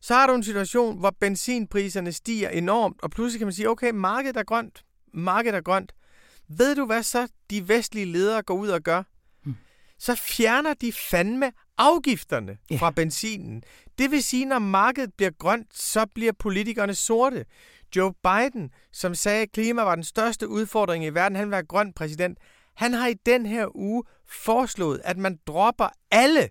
Så 0.00 0.14
har 0.14 0.26
du 0.26 0.34
en 0.34 0.42
situation, 0.42 0.98
hvor 0.98 1.14
benzinpriserne 1.20 2.12
stiger 2.12 2.48
enormt, 2.48 3.02
og 3.02 3.10
pludselig 3.10 3.38
kan 3.40 3.46
man 3.46 3.52
sige, 3.52 3.68
okay, 3.70 3.90
markedet 3.90 4.36
er 4.36 4.42
grønt. 4.42 4.84
Markedet 5.14 5.56
er 5.56 5.60
grønt. 5.60 5.92
Ved 6.58 6.74
du, 6.76 6.86
hvad 6.86 7.02
så 7.02 7.28
de 7.50 7.68
vestlige 7.68 8.06
ledere 8.06 8.42
går 8.42 8.54
ud 8.54 8.68
og 8.68 8.80
gør? 8.80 9.02
Hmm. 9.44 9.56
Så 9.98 10.14
fjerner 10.14 10.74
de 10.74 10.92
fandme 10.92 11.52
afgifterne 11.78 12.58
Ja. 12.70 12.76
fra 12.76 12.90
benzinen. 12.90 13.62
Det 13.98 14.10
vil 14.10 14.22
sige, 14.22 14.44
når 14.44 14.58
markedet 14.58 15.14
bliver 15.14 15.30
grønt, 15.38 15.78
så 15.78 16.06
bliver 16.14 16.32
politikerne 16.32 16.94
sorte. 16.94 17.44
Joe 17.96 18.14
Biden, 18.22 18.70
som 18.92 19.14
sagde, 19.14 19.42
at 19.42 19.52
klima 19.52 19.82
var 19.82 19.94
den 19.94 20.04
største 20.04 20.48
udfordring 20.48 21.04
i 21.04 21.08
verden, 21.08 21.36
han 21.36 21.50
være 21.50 21.62
grøn 21.64 21.92
præsident, 21.92 22.38
han 22.74 22.92
har 22.92 23.06
i 23.06 23.14
den 23.26 23.46
her 23.46 23.76
uge 23.76 24.02
foreslået, 24.28 25.00
at 25.04 25.18
man 25.18 25.38
dropper 25.46 25.88
alle 26.10 26.48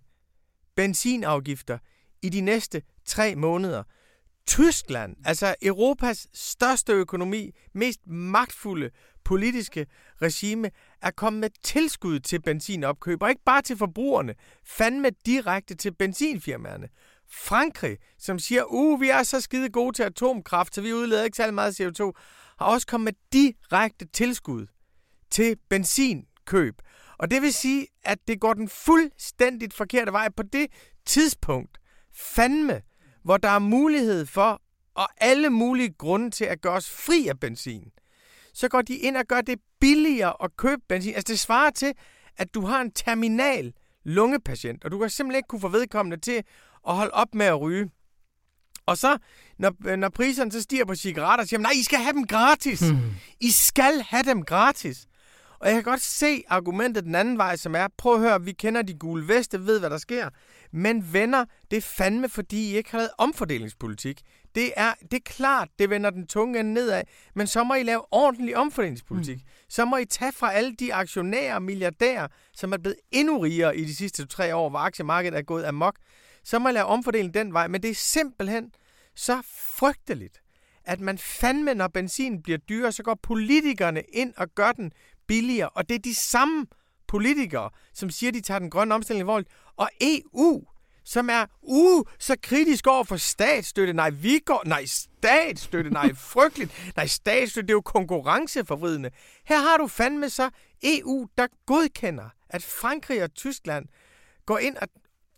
benzinafgifter 0.76 1.78
i 2.22 2.30
de 2.30 2.42
næste 2.42 2.82
tre 3.06 3.36
måneder. 3.36 3.84
Tyskland, 4.48 5.16
altså 5.26 5.56
Europas 5.62 6.28
største 6.34 6.94
økonomi, 6.94 7.52
mest 7.74 8.00
magtfulde 8.08 8.90
politiske 9.24 9.86
regime, 10.22 10.72
er 11.02 11.12
kommet 11.12 11.40
med 11.40 11.50
tilskud 11.64 12.20
til 12.20 12.42
benzinopkøb, 12.42 13.24
og 13.24 13.30
ikke 13.30 13.44
bare 13.46 13.62
til 13.62 13.78
forbrugerne, 13.78 14.36
fandme 14.66 15.10
direkte 15.26 15.76
til 15.76 15.94
benzinfirmaerne. 15.94 16.88
Frankrig, 17.32 17.98
som 18.18 18.40
siger, 18.40 18.64
uh, 18.64 19.02
vi 19.02 19.10
er 19.10 19.24
så 19.24 19.42
skide 19.42 19.70
gode 19.70 19.96
til 19.96 20.04
atomkraft, 20.04 20.76
så 20.76 20.82
vi 20.82 20.94
udleder 20.94 21.24
ikke 21.24 21.38
særlig 21.38 21.54
meget 21.54 21.82
CO2, 21.82 22.12
har 22.60 22.66
også 22.66 22.88
kommet 22.88 23.06
med 23.06 23.14
direkte 23.34 24.06
tilskud 24.06 24.68
til 25.32 25.56
benzinkøb. 25.70 26.82
Og 27.18 27.32
det 27.32 27.42
vil 27.42 27.54
sige, 27.54 27.88
at 28.04 28.18
det 28.28 28.40
går 28.40 28.54
den 28.54 28.70
fuldstændigt 28.70 29.74
forkerte 29.74 30.12
vej 30.12 30.30
på 30.30 30.44
det 30.44 30.68
tidspunkt. 31.06 31.78
Fandme, 32.14 32.82
hvor 33.24 33.38
der 33.38 33.50
er 33.50 33.60
mulighed 33.60 34.26
for, 34.26 34.62
og 34.96 35.08
alle 35.18 35.50
mulige 35.50 35.94
grunde 35.98 36.32
til 36.32 36.46
at 36.46 36.62
gøre 36.62 36.74
os 36.74 36.90
fri 36.90 37.28
af 37.28 37.40
benzin. 37.40 37.92
Så 38.54 38.70
går 38.70 38.82
de 38.82 38.96
ind 38.96 39.18
og 39.18 39.26
gør 39.26 39.42
det 39.42 39.60
billigere 39.80 40.34
at 40.44 40.58
købe 40.58 40.82
benzin. 40.90 41.16
Altså 41.16 41.32
det 41.32 41.40
svarer 41.40 41.70
til, 41.70 41.94
at 42.38 42.54
du 42.54 42.66
har 42.66 42.82
en 42.82 42.92
terminal 42.92 43.74
lungepatient, 44.04 44.86
og 44.86 44.92
du 44.92 45.00
kan 45.00 45.10
simpelthen 45.10 45.38
ikke 45.38 45.48
kunne 45.48 45.62
få 45.62 45.68
vedkommende 45.68 46.18
til 46.18 46.44
at 46.88 46.96
holde 46.96 47.12
op 47.12 47.36
med 47.36 47.46
at 47.46 47.62
ryge. 47.62 47.90
Og 48.86 48.98
så, 48.98 49.18
når, 49.58 49.96
når 49.96 50.10
priserne 50.10 50.52
så 50.52 50.62
stiger 50.62 50.86
på 50.86 50.96
cigaretter, 50.96 51.46
siger 51.46 51.60
man, 51.60 51.64
nej, 51.64 51.72
I 51.80 51.84
skal 51.84 52.00
have 52.00 52.14
dem 52.14 52.28
gratis. 52.28 52.80
Hmm. 52.80 53.12
I 53.40 53.52
skal 53.52 54.02
have 54.10 54.24
dem 54.24 54.46
gratis. 54.46 55.08
Og 55.60 55.68
jeg 55.68 55.74
kan 55.76 55.84
godt 55.84 56.02
se 56.02 56.44
argumentet 56.48 57.04
den 57.04 57.16
anden 57.16 57.38
vej, 57.38 57.56
som 57.56 57.76
er, 57.76 57.88
prøv 57.98 58.14
at 58.14 58.20
høre, 58.20 58.42
vi 58.42 58.52
kender 58.52 58.82
de 58.82 58.94
gule 58.94 59.28
veste, 59.28 59.66
ved 59.66 59.80
hvad 59.80 59.90
der 59.90 59.98
sker. 59.98 60.30
Men 60.72 61.14
venner, 61.14 61.46
det 61.72 61.78
er 61.78 61.82
fandme, 61.82 62.30
fordi 62.30 62.72
I 62.72 62.78
ikke 62.78 62.92
har 62.92 62.98
lavet 62.98 63.12
omfordelingspolitik. 63.18 64.22
Det 64.56 64.74
er, 64.78 64.94
det 65.02 65.14
er 65.14 65.24
klart, 65.26 65.70
det 65.80 65.90
vender 65.90 66.10
den 66.10 66.28
tunge 66.28 66.60
ende 66.60 66.74
nedad, 66.74 67.04
men 67.36 67.48
så 67.48 67.64
må 67.64 67.74
I 67.74 67.84
lave 67.84 68.14
ordentlig 68.14 68.58
omfordelingspolitik. 68.58 69.36
Mm. 69.38 69.44
Så 69.70 69.86
må 69.86 69.98
I 69.98 70.06
tage 70.06 70.32
fra 70.32 70.54
alle 70.54 70.76
de 70.76 70.94
aktionærer 70.94 71.56
og 71.56 71.62
milliardærer, 71.62 72.28
som 72.54 72.74
er 72.74 72.78
blevet 72.78 72.98
endnu 73.12 73.40
rigere 73.40 73.78
i 73.78 73.86
de 73.86 73.96
sidste 73.96 74.26
tre 74.26 74.56
år, 74.56 74.70
hvor 74.70 74.80
aktiemarkedet 74.80 75.38
er 75.38 75.42
gået 75.42 75.66
amok. 75.66 75.96
Så 76.44 76.60
må 76.60 76.70
I 76.70 76.72
lave 76.72 76.86
omfordeling 76.86 77.34
den 77.34 77.54
vej, 77.54 77.68
men 77.68 77.84
det 77.84 77.90
er 77.90 77.96
simpelthen 77.96 78.72
så 79.16 79.42
frygteligt, 79.78 80.42
at 80.86 81.00
man 81.00 81.18
fandme, 81.18 81.74
når 81.74 81.88
benzin 81.88 82.44
bliver 82.44 82.58
dyrere, 82.58 82.92
så 82.92 83.04
går 83.04 83.20
politikerne 83.24 84.02
ind 84.14 84.34
og 84.38 84.48
gør 84.56 84.72
den 84.72 84.92
billigere. 85.28 85.70
Og 85.70 85.90
det 85.90 85.96
er 85.96 86.00
de 86.00 86.16
samme 86.16 86.66
politikere, 87.08 87.70
som 87.94 88.10
siger, 88.10 88.32
de 88.32 88.42
tager 88.42 88.60
den 88.60 88.70
grønne 88.70 88.96
omstilling 88.96 89.22
alvorligt. 89.22 89.50
Og 89.78 89.90
EU, 90.02 90.64
som 91.04 91.30
er 91.30 91.46
uh, 91.62 92.04
så 92.20 92.36
kritisk 92.42 92.88
over 92.88 93.04
for 93.04 93.18
statsstøtte. 93.18 93.94
Nej, 93.94 94.10
vi 94.10 94.40
går... 94.46 94.64
Nej, 94.66 94.86
statsstøtte. 94.86 95.90
Nej, 95.90 96.14
frygteligt. 96.34 96.94
Nej, 96.96 97.08
statsstøtte, 97.08 97.68
det 97.68 97.72
er 97.72 97.76
jo 97.76 97.82
konkurrenceforvridende. 97.82 99.10
Her 99.46 99.60
har 99.60 99.78
du 99.78 99.88
fandme 99.88 100.30
så 100.30 100.50
EU, 100.84 101.28
der 101.38 101.48
godkender, 101.66 102.30
at 102.50 102.64
Frankrig 102.64 103.24
og 103.24 103.34
Tyskland 103.34 103.86
går 104.46 104.58
ind 104.58 104.78
og, 104.78 104.88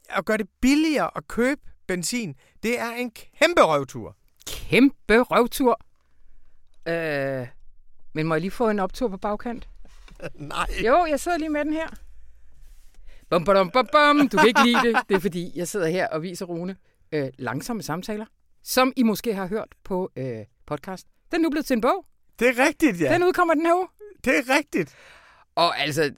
og 0.10 0.26
gør 0.26 0.38
det 0.38 0.50
billigere 0.62 1.10
at 1.16 1.28
købe 1.28 1.62
benzin. 1.88 2.36
Det 2.64 2.80
er 2.80 2.92
en 2.92 3.12
kæmpe 3.12 3.62
røvtur. 3.62 4.18
Kæmpe 4.48 5.22
røvtur. 5.22 5.80
Øh, 6.88 7.48
men 8.14 8.28
må 8.28 8.34
jeg 8.36 8.42
lige 8.42 8.52
få 8.52 8.70
en 8.70 8.80
optur 8.80 9.08
på 9.08 9.18
bagkant? 9.18 9.70
Nej. 10.36 10.68
Jo, 10.86 11.06
jeg 11.06 11.20
sidder 11.20 11.38
lige 11.38 11.50
med 11.50 11.66
den 11.66 11.74
her. 11.74 11.88
Bum, 13.30 13.46
bum, 13.46 13.72
bum, 13.72 13.88
bum. 13.92 14.30
Du 14.30 14.38
kan 14.38 14.48
ikke 14.48 14.64
lide 14.66 14.82
det. 14.84 14.98
Det 15.10 15.16
er 15.16 15.20
fordi, 15.20 15.52
jeg 15.56 15.68
sidder 15.68 15.88
her 15.88 16.08
og 16.08 16.22
viser 16.22 16.46
Rune 16.46 16.76
øh, 17.12 17.28
langsomme 17.38 17.84
samtaler, 17.84 18.26
som 18.64 18.94
I 18.96 19.04
måske 19.04 19.34
har 19.36 19.48
hørt 19.48 19.68
på 19.84 20.12
øh, 20.16 20.38
podcast. 20.66 21.08
Den 21.32 21.40
er 21.40 21.44
nu 21.44 21.50
blevet 21.50 21.66
til 21.66 21.74
en 21.74 21.82
bog. 21.82 22.06
Det 22.40 22.48
er 22.48 22.66
rigtigt, 22.68 23.02
ja. 23.02 23.14
Den 23.14 23.24
udkommer 23.24 23.54
den 23.54 23.66
her 23.66 23.76
uge. 23.76 23.88
Det 24.26 24.38
er 24.38 24.58
rigtigt. 24.58 24.96
Og 25.56 25.80
altså, 25.80 26.12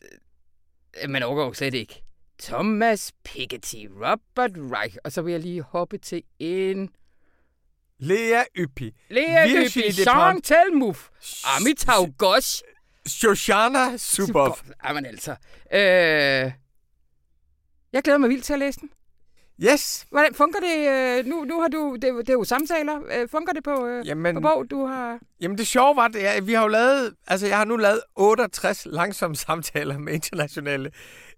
øh, 1.03 1.09
man 1.09 1.23
overgår 1.23 1.53
slet 1.53 1.73
ikke. 1.73 2.01
Thomas 2.41 3.13
Piketty, 3.23 3.75
Robert 3.95 4.51
Reich. 4.55 4.97
Og 5.03 5.11
så 5.11 5.21
vil 5.21 5.31
jeg 5.31 5.41
lige 5.41 5.61
hoppe 5.61 5.97
til 5.97 6.23
en... 6.39 6.89
Lea 7.99 8.43
Yppi. 8.57 8.91
Lea 9.09 9.47
Despont. 9.47 10.07
Jean 10.07 10.41
Telmuf, 10.41 11.09
Amitav 11.57 12.07
Ghosh. 12.17 12.63
Shoshana 13.07 13.97
Subov. 13.97 14.57
Jamen 14.85 15.05
altså. 15.05 15.31
Øh, 15.73 16.51
jeg 17.95 18.03
glæder 18.03 18.17
mig 18.19 18.29
vildt 18.29 18.43
til 18.43 18.53
at 18.53 18.59
læse 18.59 18.79
den. 18.79 18.89
Yes. 19.63 20.07
Hvordan 20.09 20.33
fungerer 20.33 20.61
det? 20.61 21.19
Øh, 21.19 21.25
nu, 21.25 21.43
nu 21.43 21.61
har 21.61 21.67
du... 21.67 21.95
Det, 22.01 22.01
det 22.17 22.29
er 22.29 22.33
jo 22.33 22.43
samtaler. 22.43 22.99
Øh, 23.11 23.29
fungerer 23.29 23.53
det 23.53 23.63
på, 23.63 23.85
øh, 23.85 24.07
Jamen, 24.07 24.35
på 24.35 24.41
bog, 24.41 24.65
du 24.71 24.85
har... 24.85 25.19
jamen 25.41 25.57
det 25.57 25.67
sjove 25.67 25.95
var, 25.95 26.07
det 26.07 26.27
er, 26.27 26.31
at 26.31 26.47
vi 26.47 26.53
har 26.53 26.61
jo 26.61 26.67
lavet, 26.67 27.13
altså 27.27 27.47
jeg 27.47 27.57
har 27.57 27.65
nu 27.65 27.77
lavet 27.77 28.01
68 28.15 28.87
langsomme 28.91 29.35
samtaler 29.45 29.97
med 29.97 30.13
internationale 30.13 30.91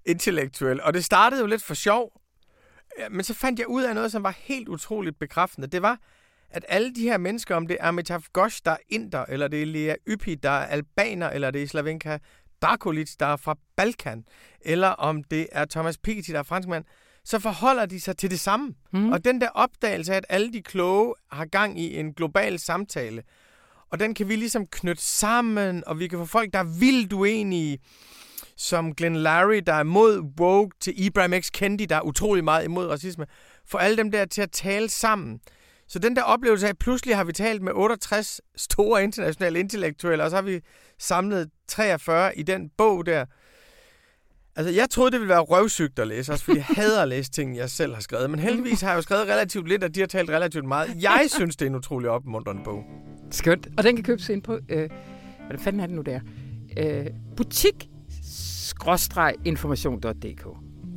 intellektuelle, 0.05 0.83
og 0.83 0.93
det 0.93 1.05
startede 1.05 1.41
jo 1.41 1.47
lidt 1.47 1.63
for 1.63 1.73
sjov, 1.73 2.21
men 3.11 3.23
så 3.23 3.33
fandt 3.33 3.59
jeg 3.59 3.67
ud 3.67 3.83
af 3.83 3.95
noget, 3.95 4.11
som 4.11 4.23
var 4.23 4.35
helt 4.37 4.67
utroligt 4.67 5.19
bekræftende. 5.19 5.67
Det 5.67 5.81
var, 5.81 5.99
at 6.49 6.65
alle 6.67 6.95
de 6.95 7.01
her 7.01 7.17
mennesker, 7.17 7.55
om 7.55 7.67
det 7.67 7.77
er 7.79 7.87
Amitav 7.87 8.21
Ghosh, 8.33 8.61
der 8.65 8.71
er 8.71 8.77
inder, 8.89 9.25
eller 9.29 9.47
det 9.47 9.61
er 9.61 9.65
Lea 9.65 9.95
Yppi, 10.07 10.35
der 10.35 10.49
er 10.49 10.65
albaner, 10.65 11.29
eller 11.29 11.51
det 11.51 11.63
er 11.63 11.67
Slavenka 11.67 12.17
Drakulic, 12.61 13.15
der 13.19 13.25
er 13.25 13.35
fra 13.35 13.55
Balkan, 13.75 14.25
eller 14.61 14.87
om 14.87 15.23
det 15.23 15.47
er 15.51 15.65
Thomas 15.65 15.97
Piketty, 15.97 16.31
der 16.31 16.39
er 16.39 16.43
franskmand, 16.43 16.85
så 17.23 17.39
forholder 17.39 17.85
de 17.85 17.99
sig 17.99 18.17
til 18.17 18.31
det 18.31 18.39
samme. 18.39 18.73
Mm. 18.93 19.11
Og 19.11 19.25
den 19.25 19.41
der 19.41 19.49
opdagelse 19.49 20.13
af, 20.13 20.17
at 20.17 20.25
alle 20.29 20.53
de 20.53 20.61
kloge 20.61 21.13
har 21.31 21.45
gang 21.45 21.79
i 21.79 21.97
en 21.99 22.13
global 22.13 22.59
samtale, 22.59 23.23
og 23.89 23.99
den 23.99 24.13
kan 24.13 24.29
vi 24.29 24.35
ligesom 24.35 24.67
knytte 24.67 25.03
sammen, 25.03 25.83
og 25.87 25.99
vi 25.99 26.07
kan 26.07 26.19
få 26.19 26.25
folk, 26.25 26.53
der 26.53 26.59
er 26.59 26.79
vildt 26.79 27.13
uenige, 27.13 27.79
som 28.57 28.95
Glenn 28.95 29.15
Larry, 29.15 29.61
der 29.67 29.73
er 29.73 29.83
mod 29.83 30.19
woke, 30.39 30.75
til 30.79 31.05
Ibrahim 31.05 31.41
X. 31.41 31.49
Kendi, 31.51 31.85
der 31.85 31.95
er 31.95 32.01
utrolig 32.01 32.43
meget 32.43 32.63
imod 32.63 32.87
racisme. 32.87 33.25
Få 33.65 33.77
alle 33.77 33.97
dem 33.97 34.11
der 34.11 34.25
til 34.25 34.41
at 34.41 34.51
tale 34.51 34.89
sammen. 34.89 35.39
Så 35.87 35.99
den 35.99 36.15
der 36.15 36.23
oplevelse 36.23 36.65
af, 36.65 36.69
at 36.69 36.77
pludselig 36.77 37.15
har 37.15 37.23
vi 37.23 37.33
talt 37.33 37.61
med 37.61 37.71
68 37.75 38.41
store 38.55 39.03
internationale 39.03 39.59
intellektuelle, 39.59 40.23
og 40.23 40.29
så 40.29 40.35
har 40.35 40.41
vi 40.43 40.59
samlet 40.99 41.49
43 41.67 42.37
i 42.37 42.43
den 42.43 42.69
bog 42.77 43.05
der. 43.05 43.25
Altså, 44.55 44.73
jeg 44.73 44.89
troede, 44.89 45.11
det 45.11 45.19
ville 45.19 45.29
være 45.29 45.39
røvsygt 45.39 45.99
at 45.99 46.07
læse, 46.07 46.31
også 46.31 46.45
fordi 46.45 46.57
jeg 46.57 46.65
hader 46.65 47.01
at 47.01 47.07
læse 47.07 47.31
ting, 47.31 47.57
jeg 47.57 47.69
selv 47.69 47.93
har 47.93 48.01
skrevet. 48.01 48.29
Men 48.29 48.39
heldigvis 48.39 48.81
har 48.81 48.89
jeg 48.89 48.97
jo 48.97 49.01
skrevet 49.01 49.27
relativt 49.27 49.67
lidt, 49.67 49.83
og 49.83 49.95
de 49.95 49.99
har 49.99 50.07
talt 50.07 50.29
relativt 50.29 50.65
meget. 50.65 50.89
Jeg 51.01 51.25
synes, 51.27 51.55
det 51.55 51.65
er 51.65 51.69
en 51.69 51.75
utrolig 51.75 52.09
opmuntrende 52.09 52.63
bog. 52.63 52.83
Skønt. 53.31 53.67
Og 53.77 53.83
den 53.83 53.95
kan 53.95 54.03
købes 54.03 54.29
ind 54.29 54.41
på, 54.41 54.59
øh, 54.69 54.89
hvad 55.49 55.59
fanden 55.59 55.79
er 55.79 55.85
det 55.85 55.95
nu 55.95 56.01
der? 56.01 56.19
Øh, 56.77 57.05
butik 57.37 57.89
information.dk. 59.45 60.47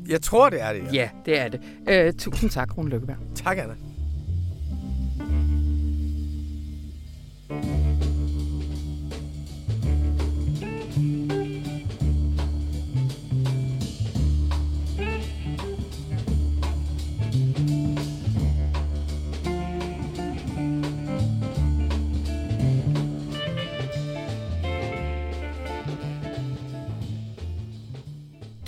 Jeg 0.09 0.22
tror, 0.22 0.50
det 0.50 0.61
er 0.61 0.72
det. 0.72 0.83
Ja, 0.83 0.88
ja 0.92 1.11
det 1.26 1.38
er 1.38 1.48
det. 1.48 1.61
Øh, 1.88 2.12
tusind 2.12 2.50
tak, 2.50 2.79
Rune 2.79 2.90
Lykkeberg. 2.90 3.16
Tak, 3.35 3.59
Anna. 3.59 3.74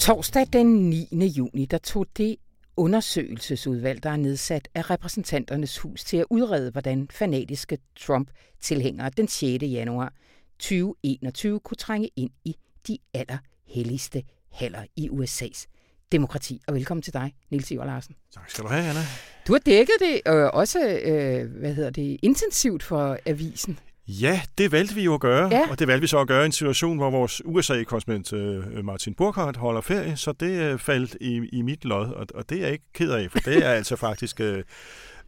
Torsdag 0.03 0.47
den 0.53 0.91
9. 0.91 1.27
juni, 1.27 1.65
der 1.65 1.79
tog 1.79 2.07
det 2.17 2.37
undersøgelsesudvalg, 2.77 4.03
der 4.03 4.11
er 4.11 4.17
nedsat 4.17 4.69
af 4.75 4.91
repræsentanternes 4.91 5.79
hus 5.79 6.05
til 6.05 6.17
at 6.17 6.25
udrede, 6.31 6.71
hvordan 6.71 7.09
fanatiske 7.11 7.79
Trump-tilhængere 8.01 9.11
den 9.17 9.29
6. 9.29 9.63
januar 9.63 10.13
2021 10.59 11.61
kunne 11.61 11.77
trænge 11.77 12.09
ind 12.17 12.31
i 12.45 12.57
de 12.89 12.99
allerhelligste 13.15 14.23
haller 14.53 14.85
i 14.97 15.09
USA's 15.09 15.67
demokrati. 16.13 16.61
Og 16.67 16.75
velkommen 16.75 17.03
til 17.03 17.13
dig, 17.13 17.35
Nils 17.51 17.71
Iver 17.71 17.85
Larsen. 17.85 18.15
Tak 18.35 18.51
skal 18.51 18.65
du 18.65 18.69
have, 18.69 18.85
Anna. 18.89 19.01
Du 19.47 19.53
har 19.53 19.61
dækket 19.61 19.95
det 20.01 20.21
øh, 20.27 20.51
også 20.53 21.01
øh, 21.05 21.51
hvad 21.59 21.75
hedder 21.75 21.91
det, 21.91 22.19
intensivt 22.23 22.83
for 22.83 23.19
avisen. 23.27 23.79
Ja, 24.09 24.41
det 24.59 24.73
valgte 24.73 24.95
vi 24.95 25.03
jo 25.05 25.15
at 25.15 25.21
gøre, 25.21 25.49
ja. 25.51 25.71
og 25.71 25.79
det 25.79 25.89
valgte 25.89 26.01
vi 26.01 26.07
så 26.07 26.19
at 26.19 26.29
gøre 26.29 26.43
i 26.43 26.47
en 26.47 26.53
situation, 26.53 26.97
hvor 26.97 27.11
vores 27.11 27.43
USA-korrespondent 27.45 28.33
øh, 28.33 28.85
Martin 28.85 29.15
Burkhardt 29.15 29.57
holder 29.57 29.81
ferie, 29.81 30.17
så 30.17 30.33
det 30.33 30.61
øh, 30.61 30.79
faldt 30.79 31.17
i, 31.21 31.49
i 31.53 31.63
mit 31.63 31.85
lod, 31.85 32.09
og, 32.09 32.27
og 32.35 32.51
det 32.51 32.59
er 32.59 32.63
jeg 32.63 32.73
ikke 32.73 32.85
ked 32.93 33.11
af, 33.11 33.31
for 33.31 33.39
det 33.39 33.67
er 33.67 33.71
altså 33.71 33.97
faktisk 33.97 34.41
øh, 34.41 34.65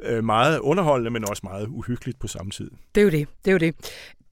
øh, 0.02 0.24
meget 0.24 0.58
underholdende, 0.58 1.10
men 1.10 1.28
også 1.28 1.40
meget 1.44 1.66
uhyggeligt 1.68 2.18
på 2.18 2.28
samme 2.28 2.50
tid. 2.50 2.70
Det 2.94 3.00
er 3.00 3.04
jo 3.04 3.10
det, 3.10 3.28
det 3.44 3.50
er 3.50 3.52
jo 3.52 3.58
det. 3.58 3.74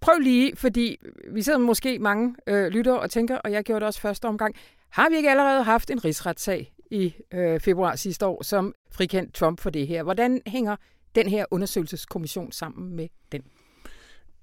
Prøv 0.00 0.18
lige, 0.18 0.56
fordi 0.56 0.96
vi 1.32 1.42
sidder 1.42 1.58
måske 1.58 1.98
mange 1.98 2.34
øh, 2.46 2.66
lytter 2.66 2.92
og 2.92 3.10
tænker, 3.10 3.38
og 3.38 3.52
jeg 3.52 3.64
gjorde 3.64 3.80
det 3.80 3.86
også 3.86 4.00
første 4.00 4.24
omgang, 4.24 4.54
har 4.90 5.08
vi 5.10 5.16
ikke 5.16 5.30
allerede 5.30 5.62
haft 5.62 5.90
en 5.90 6.04
rigsretssag 6.04 6.72
i 6.90 7.14
øh, 7.34 7.60
februar 7.60 7.96
sidste 7.96 8.26
år, 8.26 8.42
som 8.42 8.74
frikendt 8.90 9.34
Trump 9.34 9.60
for 9.60 9.70
det 9.70 9.86
her? 9.86 10.02
Hvordan 10.02 10.40
hænger 10.46 10.76
den 11.14 11.28
her 11.28 11.44
undersøgelseskommission 11.50 12.52
sammen 12.52 12.96
med 12.96 13.08
den? 13.32 13.42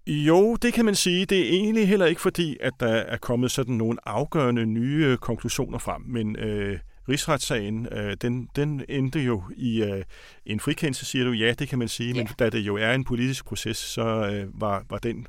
Jo, 0.08 0.56
det 0.56 0.74
kan 0.74 0.86
man 0.86 0.96
sige. 0.96 1.26
Det 1.26 1.40
er 1.40 1.50
egentlig 1.50 1.88
heller 1.88 2.06
ikke 2.06 2.22
fordi, 2.22 2.58
at 2.62 2.74
der 2.80 2.88
er 2.88 3.18
kommet 3.18 3.52
sådan 3.52 3.76
nogle 3.76 3.98
afgørende 4.06 4.66
nye 4.66 5.18
konklusioner 5.18 5.78
frem, 5.78 6.02
men 6.02 6.36
øh, 6.36 6.80
rigsretssagen, 7.10 7.88
øh, 7.92 8.18
den, 8.22 8.50
den 8.56 8.84
endte 8.90 9.20
jo 9.20 9.44
i 9.58 9.84
øh, 9.84 10.04
en 10.46 10.60
frikendelse, 10.60 11.06
siger 11.06 11.26
du. 11.26 11.32
Ja, 11.32 11.54
det 11.54 11.68
kan 11.68 11.80
man 11.80 11.88
sige, 11.88 12.14
ja. 12.14 12.24
men 12.24 12.30
da 12.40 12.50
det 12.50 12.60
jo 12.60 12.76
er 12.76 12.94
en 12.94 13.04
politisk 13.04 13.46
proces, 13.46 13.78
så 13.78 14.02
øh, 14.32 14.62
var, 14.62 14.86
var 14.90 14.98
den 14.98 15.28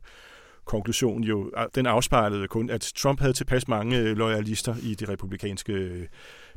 konklusion 0.65 1.25
jo, 1.25 1.53
den 1.75 1.87
afspejlede 1.87 2.49
kun, 2.49 2.71
at 2.71 2.93
Trump 2.97 3.21
havde 3.21 3.33
tilpas 3.33 3.69
mange 3.69 3.99
øh, 3.99 4.17
loyalister 4.17 4.75
i 4.83 4.95
det 4.95 5.09
republikanske 5.09 5.73
øh, 5.73 6.07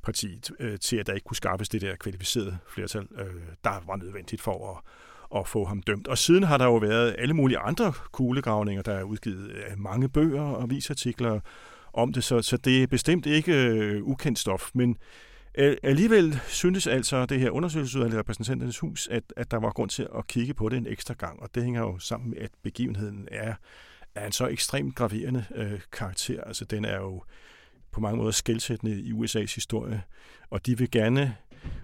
parti 0.04 0.42
øh, 0.60 0.80
til, 0.80 0.98
at 0.98 1.08
der 1.08 1.14
ikke 1.14 1.26
kunne 1.26 1.36
skaffes 1.36 1.70
det 1.70 1.82
der 1.82 1.96
kvalificerede 1.96 2.58
flertal, 2.68 3.08
øh, 3.20 3.42
der 3.64 3.84
var 3.88 3.96
nødvendigt 3.96 4.42
for 4.42 4.72
at 4.72 4.84
at 5.36 5.48
få 5.48 5.66
ham 5.66 5.82
dømt. 5.82 6.08
Og 6.08 6.18
siden 6.18 6.44
har 6.44 6.58
der 6.58 6.66
jo 6.66 6.76
været 6.76 7.16
alle 7.18 7.34
mulige 7.34 7.58
andre 7.58 7.94
kuglegravninger, 8.12 8.84
der 8.84 8.94
er 8.94 9.04
udgivet 9.04 9.52
mange 9.78 10.10
bøger 10.10 10.42
og 10.42 10.64
avisartikler 10.64 11.40
om 11.94 12.14
det, 12.14 12.24
så, 12.24 12.42
så 12.42 12.58
det 12.58 12.84
er 12.84 12.88
bestemt 12.88 13.26
ikke 13.26 13.54
øh, 13.54 14.04
ukendt 14.04 14.40
stof, 14.40 14.70
men 14.74 14.98
alligevel 15.84 16.40
syntes 16.48 16.88
altså 16.88 17.26
det 17.26 17.40
her 17.40 17.50
undersøgelsesudvalg 17.50 18.14
i 18.14 18.18
repræsentanternes 18.18 18.80
hus, 18.80 19.08
at, 19.08 19.24
at 19.38 19.52
der 19.52 19.58
var 19.58 19.72
grund 19.72 19.90
til 19.90 20.08
at 20.18 20.28
kigge 20.28 20.54
på 20.54 20.70
det 20.70 20.78
en 20.78 20.88
ekstra 20.88 21.14
gang, 21.14 21.40
og 21.40 21.50
det 21.56 21.64
hænger 21.64 21.82
jo 21.82 22.00
sammen 22.00 22.30
med, 22.30 22.38
at 22.38 22.52
begivenheden 22.64 23.28
er, 23.32 23.54
er 24.16 24.26
en 24.26 24.32
så 24.32 24.48
ekstremt 24.48 24.96
graverende 24.96 25.46
øh, 25.56 25.80
karakter. 25.92 26.44
Altså 26.44 26.66
den 26.66 26.86
er 26.86 26.98
jo 26.98 27.24
på 27.92 28.02
mange 28.02 28.18
måder 28.18 28.32
skældsættende 28.32 29.02
i 29.02 29.12
USA's 29.12 29.56
historie, 29.56 30.02
og 30.50 30.66
de 30.66 30.78
vil 30.78 30.92
gerne 30.92 31.36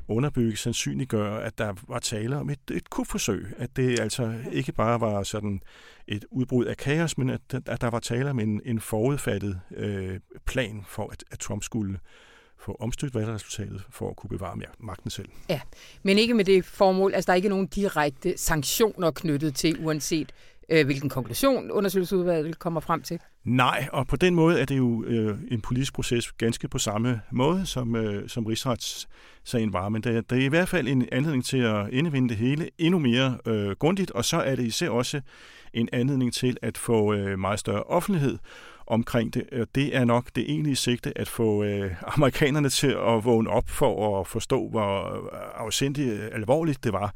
underbygge, 0.07 0.57
sandsynliggøre, 0.57 1.43
at 1.43 1.57
der 1.57 1.73
var 1.87 1.99
tale 1.99 2.37
om 2.37 2.49
et, 2.49 2.59
et 2.71 2.89
kupforsøg. 2.89 3.47
At 3.57 3.75
det 3.75 3.99
altså 3.99 4.33
ikke 4.51 4.71
bare 4.71 5.01
var 5.01 5.23
sådan 5.23 5.61
et 6.07 6.25
udbrud 6.31 6.65
af 6.65 6.77
kaos, 6.77 7.17
men 7.17 7.29
at, 7.29 7.41
at 7.65 7.81
der 7.81 7.89
var 7.89 7.99
tale 7.99 8.29
om 8.29 8.39
en, 8.39 8.61
en 8.65 8.79
forudfattet 8.79 9.61
øh, 9.75 10.19
plan 10.45 10.83
for, 10.87 11.09
at, 11.11 11.23
at 11.31 11.39
Trump 11.39 11.63
skulle 11.63 11.99
få 12.57 12.77
omstødt 12.79 13.15
valgresultatet 13.15 13.83
for 13.89 14.09
at 14.09 14.15
kunne 14.15 14.29
bevare 14.29 14.57
magten 14.79 15.09
selv. 15.09 15.29
Ja, 15.49 15.61
men 16.03 16.17
ikke 16.17 16.33
med 16.33 16.45
det 16.45 16.65
formål, 16.65 17.13
altså 17.13 17.27
der 17.27 17.33
er 17.33 17.35
ikke 17.35 17.49
nogen 17.49 17.67
direkte 17.67 18.37
sanktioner 18.37 19.11
knyttet 19.11 19.55
til, 19.55 19.85
uanset 19.85 20.31
øh, 20.71 20.85
hvilken 20.85 21.09
konklusion 21.09 21.71
undersøgelsesudvalget 21.71 22.59
kommer 22.59 22.79
frem 22.79 23.01
til? 23.01 23.19
Nej, 23.43 23.87
og 23.93 24.07
på 24.07 24.15
den 24.15 24.35
måde 24.35 24.59
er 24.59 24.65
det 24.65 24.77
jo 24.77 25.03
øh, 25.03 25.37
en 25.51 25.61
politisk 25.61 25.93
proces 25.93 26.31
ganske 26.31 26.67
på 26.67 26.77
samme 26.77 27.21
måde, 27.31 27.65
som, 27.65 27.95
øh, 27.95 28.29
som 28.29 28.45
rigsretssagen 28.45 29.73
var. 29.73 29.89
Men 29.89 30.03
det, 30.03 30.29
det 30.29 30.37
er 30.37 30.45
i 30.45 30.47
hvert 30.47 30.69
fald 30.69 30.87
en 30.87 31.07
anledning 31.11 31.45
til 31.45 31.57
at 31.57 31.89
indvinde 31.89 32.29
det 32.29 32.37
hele 32.37 32.69
endnu 32.77 32.99
mere 32.99 33.37
øh, 33.45 33.71
grundigt, 33.71 34.11
og 34.11 34.25
så 34.25 34.37
er 34.37 34.55
det 34.55 34.63
især 34.63 34.89
også 34.89 35.21
en 35.73 35.89
anledning 35.93 36.33
til 36.33 36.57
at 36.61 36.77
få 36.77 37.13
øh, 37.13 37.39
meget 37.39 37.59
større 37.59 37.83
offentlighed 37.83 38.37
omkring 38.87 39.33
det. 39.33 39.67
Det 39.75 39.95
er 39.95 40.05
nok 40.05 40.25
det 40.35 40.49
egentlige 40.49 40.75
sigte 40.75 41.17
at 41.17 41.27
få 41.27 41.63
øh, 41.63 41.91
amerikanerne 42.15 42.69
til 42.69 42.87
at 42.87 43.25
vågne 43.25 43.49
op 43.49 43.69
for 43.69 44.19
at 44.19 44.27
forstå, 44.27 44.69
hvor 44.69 45.15
øh, 45.15 45.39
afsindigt 45.55 46.21
alvorligt 46.33 46.83
det 46.83 46.93
var 46.93 47.13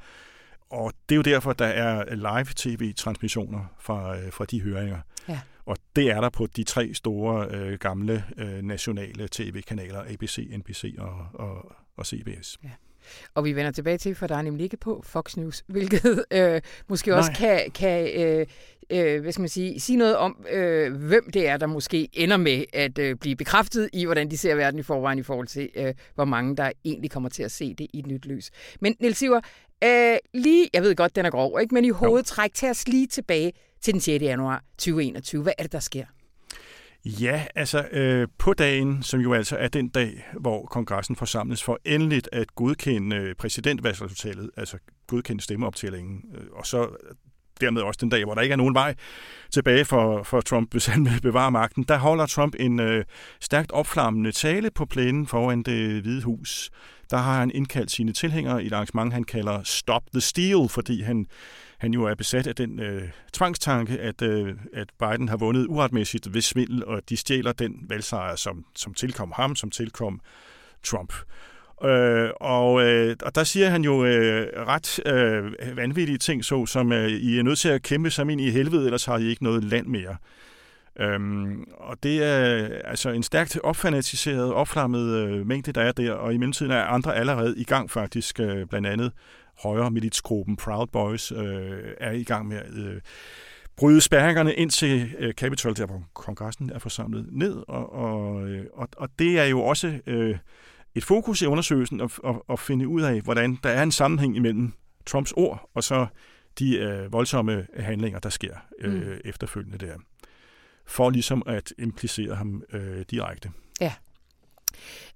og 0.74 0.94
det 1.10 1.16
er 1.16 1.18
jo 1.18 1.22
derfor, 1.22 1.54
der 1.54 1.66
er 1.66 2.16
live 2.16 2.48
tv-transmissioner 2.56 3.74
fra, 3.80 4.18
øh, 4.18 4.32
fra 4.32 4.46
de 4.46 4.62
høringer. 4.62 5.00
Ja. 5.30 5.40
Og 5.66 5.78
det 5.96 6.12
er 6.12 6.22
der 6.22 6.30
på 6.30 6.48
de 6.56 6.64
tre 6.64 6.94
store 6.94 7.48
øh, 7.50 7.80
gamle 7.80 8.24
øh, 8.38 8.62
nationale 8.62 9.28
tv-kanaler, 9.32 10.04
ABC, 10.14 10.50
NBC 10.58 10.96
og, 10.98 11.28
og, 11.34 11.72
og 11.98 12.06
CBS. 12.06 12.60
Ja. 12.64 12.70
Og 13.36 13.46
vi 13.46 13.54
vender 13.54 13.72
tilbage 13.72 13.98
til, 13.98 14.16
for 14.16 14.28
der 14.28 14.36
er 14.36 14.42
nemlig 14.42 14.64
ikke 14.64 14.78
på 14.78 15.02
Fox 15.06 15.38
News, 15.38 15.64
hvilket 15.68 16.26
øh, 16.32 16.62
måske 16.88 17.10
Nej. 17.10 17.18
også 17.18 17.32
kan, 17.32 17.72
kan 17.72 18.22
øh, 18.22 18.46
øh, 18.90 19.22
hvad 19.22 19.32
skal 19.32 19.42
man 19.42 19.50
sige, 19.50 19.80
sige 19.80 19.98
noget 19.98 20.18
om, 20.18 20.46
øh, 20.52 20.96
hvem 20.96 21.32
det 21.32 21.48
er, 21.48 21.58
der 21.58 21.68
måske 21.68 22.10
ender 22.14 22.38
med 22.38 22.64
at 22.74 23.00
øh, 23.00 23.16
blive 23.16 23.36
bekræftet 23.36 23.90
i, 23.94 24.06
hvordan 24.06 24.32
de 24.32 24.38
ser 24.38 24.56
verden 24.56 24.80
i 24.80 24.84
forvejen 24.84 25.20
i 25.20 25.24
forhold 25.24 25.48
til, 25.48 25.70
øh, 25.76 25.94
hvor 26.16 26.26
mange 26.26 26.56
der 26.56 26.72
egentlig 26.86 27.12
kommer 27.12 27.30
til 27.30 27.44
at 27.44 27.52
se 27.52 27.74
det 27.74 27.88
i 27.94 28.00
et 28.00 28.08
nyt 28.08 28.26
lys. 28.26 28.52
Men 28.80 28.96
Niels 29.00 29.22
Iver, 29.22 29.42
øh, 29.84 30.18
lige, 30.34 30.70
jeg 30.74 30.82
ved 30.82 30.96
godt, 30.96 31.16
den 31.16 31.26
er 31.26 31.30
grov, 31.30 31.60
ikke? 31.62 31.76
men 31.76 31.86
i 31.86 31.90
hovedtræk 31.90 32.54
til 32.54 32.70
os 32.70 32.88
lige 32.88 33.08
tilbage 33.08 33.52
til 33.82 33.94
den 33.94 34.02
6. 34.02 34.24
januar 34.24 34.64
2021. 34.78 35.44
Hvad 35.44 35.54
er 35.58 35.64
det, 35.64 35.72
der 35.72 35.80
sker? 35.80 36.06
Ja, 37.06 37.46
altså 37.56 37.88
øh, 37.92 38.28
på 38.38 38.54
dagen, 38.54 39.04
som 39.04 39.20
jo 39.20 39.34
altså 39.34 39.58
er 39.58 39.68
den 39.68 39.90
dag, 39.90 40.26
hvor 40.40 40.66
kongressen 40.66 41.16
forsamles 41.16 41.64
for 41.64 41.80
endeligt 41.86 42.30
at 42.32 42.56
godkende 42.56 43.16
øh, 43.16 43.36
præsidentvalgsresultatet, 43.36 44.50
altså 44.58 44.78
godkende 45.08 45.44
stemmeoptællingen, 45.44 46.24
øh, 46.36 46.46
og 46.54 46.66
så 46.66 46.90
dermed 47.62 47.82
også 47.82 47.98
den 48.02 48.10
dag, 48.10 48.24
hvor 48.26 48.34
der 48.34 48.42
ikke 48.42 48.54
er 48.54 48.58
nogen 48.58 48.76
vej 48.76 48.96
tilbage 49.52 49.86
for, 49.86 50.24
for 50.24 50.42
Trump, 50.42 50.72
hvis 50.72 50.86
han 50.86 51.06
vil 51.06 51.22
bevare 51.22 51.52
magten, 51.52 51.84
der 51.84 51.98
holder 51.98 52.26
Trump 52.26 52.56
en 52.60 52.80
øh, 52.80 53.06
stærkt 53.40 53.72
opflammende 53.72 54.32
tale 54.32 54.72
på 54.72 54.86
plænen 54.86 55.28
foran 55.28 55.64
det 55.64 56.02
hvide 56.02 56.22
hus. 56.24 56.70
Der 57.10 57.18
har 57.18 57.40
han 57.40 57.52
indkaldt 57.52 57.92
sine 57.92 58.14
tilhængere 58.14 58.64
i 58.64 58.68
et 58.68 58.74
arrangement, 58.74 59.14
han 59.14 59.24
kalder 59.24 59.64
Stop 59.64 60.04
the 60.14 60.22
Steal, 60.22 60.70
fordi 60.70 61.02
han 61.02 61.28
han 61.84 61.94
jo 61.94 62.04
er 62.04 62.16
besat 62.16 62.48
af 62.48 62.56
den 62.56 62.80
øh, 62.80 63.10
tvangstanke, 63.34 64.00
at, 64.00 64.22
øh, 64.22 64.56
at 64.74 64.88
Biden 65.00 65.30
har 65.30 65.38
vundet 65.38 65.68
uretmæssigt 65.68 66.34
ved 66.34 66.42
svindel, 66.42 66.86
og 66.86 67.10
de 67.10 67.18
stjæler 67.18 67.52
den 67.52 67.86
valgsejr, 67.90 68.36
som, 68.36 68.66
som 68.76 68.94
tilkom 68.94 69.34
ham, 69.36 69.56
som 69.56 69.72
tilkom 69.72 70.22
Trump. 70.84 71.14
Øh, 71.86 72.30
og, 72.36 72.84
øh, 72.84 73.16
og 73.24 73.36
der 73.36 73.44
siger 73.44 73.70
han 73.70 73.84
jo 73.84 74.06
øh, 74.06 74.48
ret 74.68 75.00
øh, 75.06 75.78
vanvittige 75.78 76.18
ting, 76.18 76.46
så 76.46 76.66
som 76.66 76.92
øh, 76.92 77.10
I 77.10 77.40
er 77.40 77.44
nødt 77.44 77.60
til 77.60 77.70
at 77.70 77.82
kæmpe 77.82 78.10
sig 78.10 78.32
ind 78.32 78.42
i 78.42 78.50
helvede, 78.50 78.86
ellers 78.86 79.06
har 79.06 79.18
I 79.18 79.24
ikke 79.24 79.44
noget 79.44 79.64
land 79.64 79.88
mere. 79.88 80.16
Øhm, 81.00 81.64
og 81.78 82.04
det 82.04 82.24
er 82.24 82.68
altså 82.86 83.10
en 83.10 83.24
stærkt 83.24 83.60
opfanatiseret, 83.64 84.54
opflammet 84.54 85.16
øh, 85.16 85.48
mængde, 85.48 85.72
der 85.72 85.82
er 85.82 85.92
der, 85.92 86.14
og 86.14 86.34
i 86.34 86.38
mellemtiden 86.38 86.72
er 86.72 86.84
andre 86.84 87.16
allerede 87.16 87.58
i 87.58 87.64
gang 87.64 87.92
faktisk, 87.92 88.40
øh, 88.40 88.68
blandt 88.68 88.88
andet 88.88 89.12
højre 89.64 89.92
militsgruppen 89.92 90.56
Proud 90.56 90.88
Boys 90.88 91.32
øh, 91.32 91.80
er 92.00 92.12
i 92.12 92.24
gang 92.24 92.48
med 92.48 92.58
at 92.58 92.74
øh, 92.78 93.02
bryde 93.78 94.02
spærringerne 94.02 94.54
ind 94.54 94.70
til 94.70 95.16
øh, 95.20 95.34
Capitol, 95.34 95.76
der 95.76 95.86
hvor 95.86 96.04
kongressen 96.14 96.70
er 96.70 96.80
forsamlet 96.80 97.28
ned, 97.32 97.64
og, 97.68 97.94
og, 97.94 98.48
øh, 98.48 98.66
og, 98.74 98.88
og 98.98 99.10
det 99.20 99.40
er 99.40 99.46
jo 99.46 99.62
også 99.62 100.00
øh, 100.08 100.38
et 100.96 101.04
fokus 101.04 101.42
i 101.42 101.46
undersøgelsen 101.46 102.02
at, 102.02 102.12
at, 102.26 102.36
at 102.50 102.60
finde 102.60 102.88
ud 102.88 103.02
af, 103.02 103.22
hvordan 103.22 103.60
der 103.64 103.70
er 103.70 103.84
en 103.84 103.92
sammenhæng 103.92 104.36
imellem 104.36 104.74
Trumps 105.06 105.32
ord 105.32 105.70
og 105.74 105.84
så 105.84 106.08
de 106.60 106.78
øh, 106.78 107.14
voldsomme 107.14 107.68
handlinger, 107.80 108.20
der 108.20 108.30
sker 108.30 108.56
øh, 108.80 108.94
mm. 108.94 109.20
efterfølgende 109.26 109.86
der, 109.86 109.96
for 110.86 111.10
ligesom 111.10 111.44
at 111.46 111.74
implicere 111.78 112.36
ham 112.36 112.64
øh, 112.74 113.06
direkte. 113.12 113.52
Ja. 113.82 113.94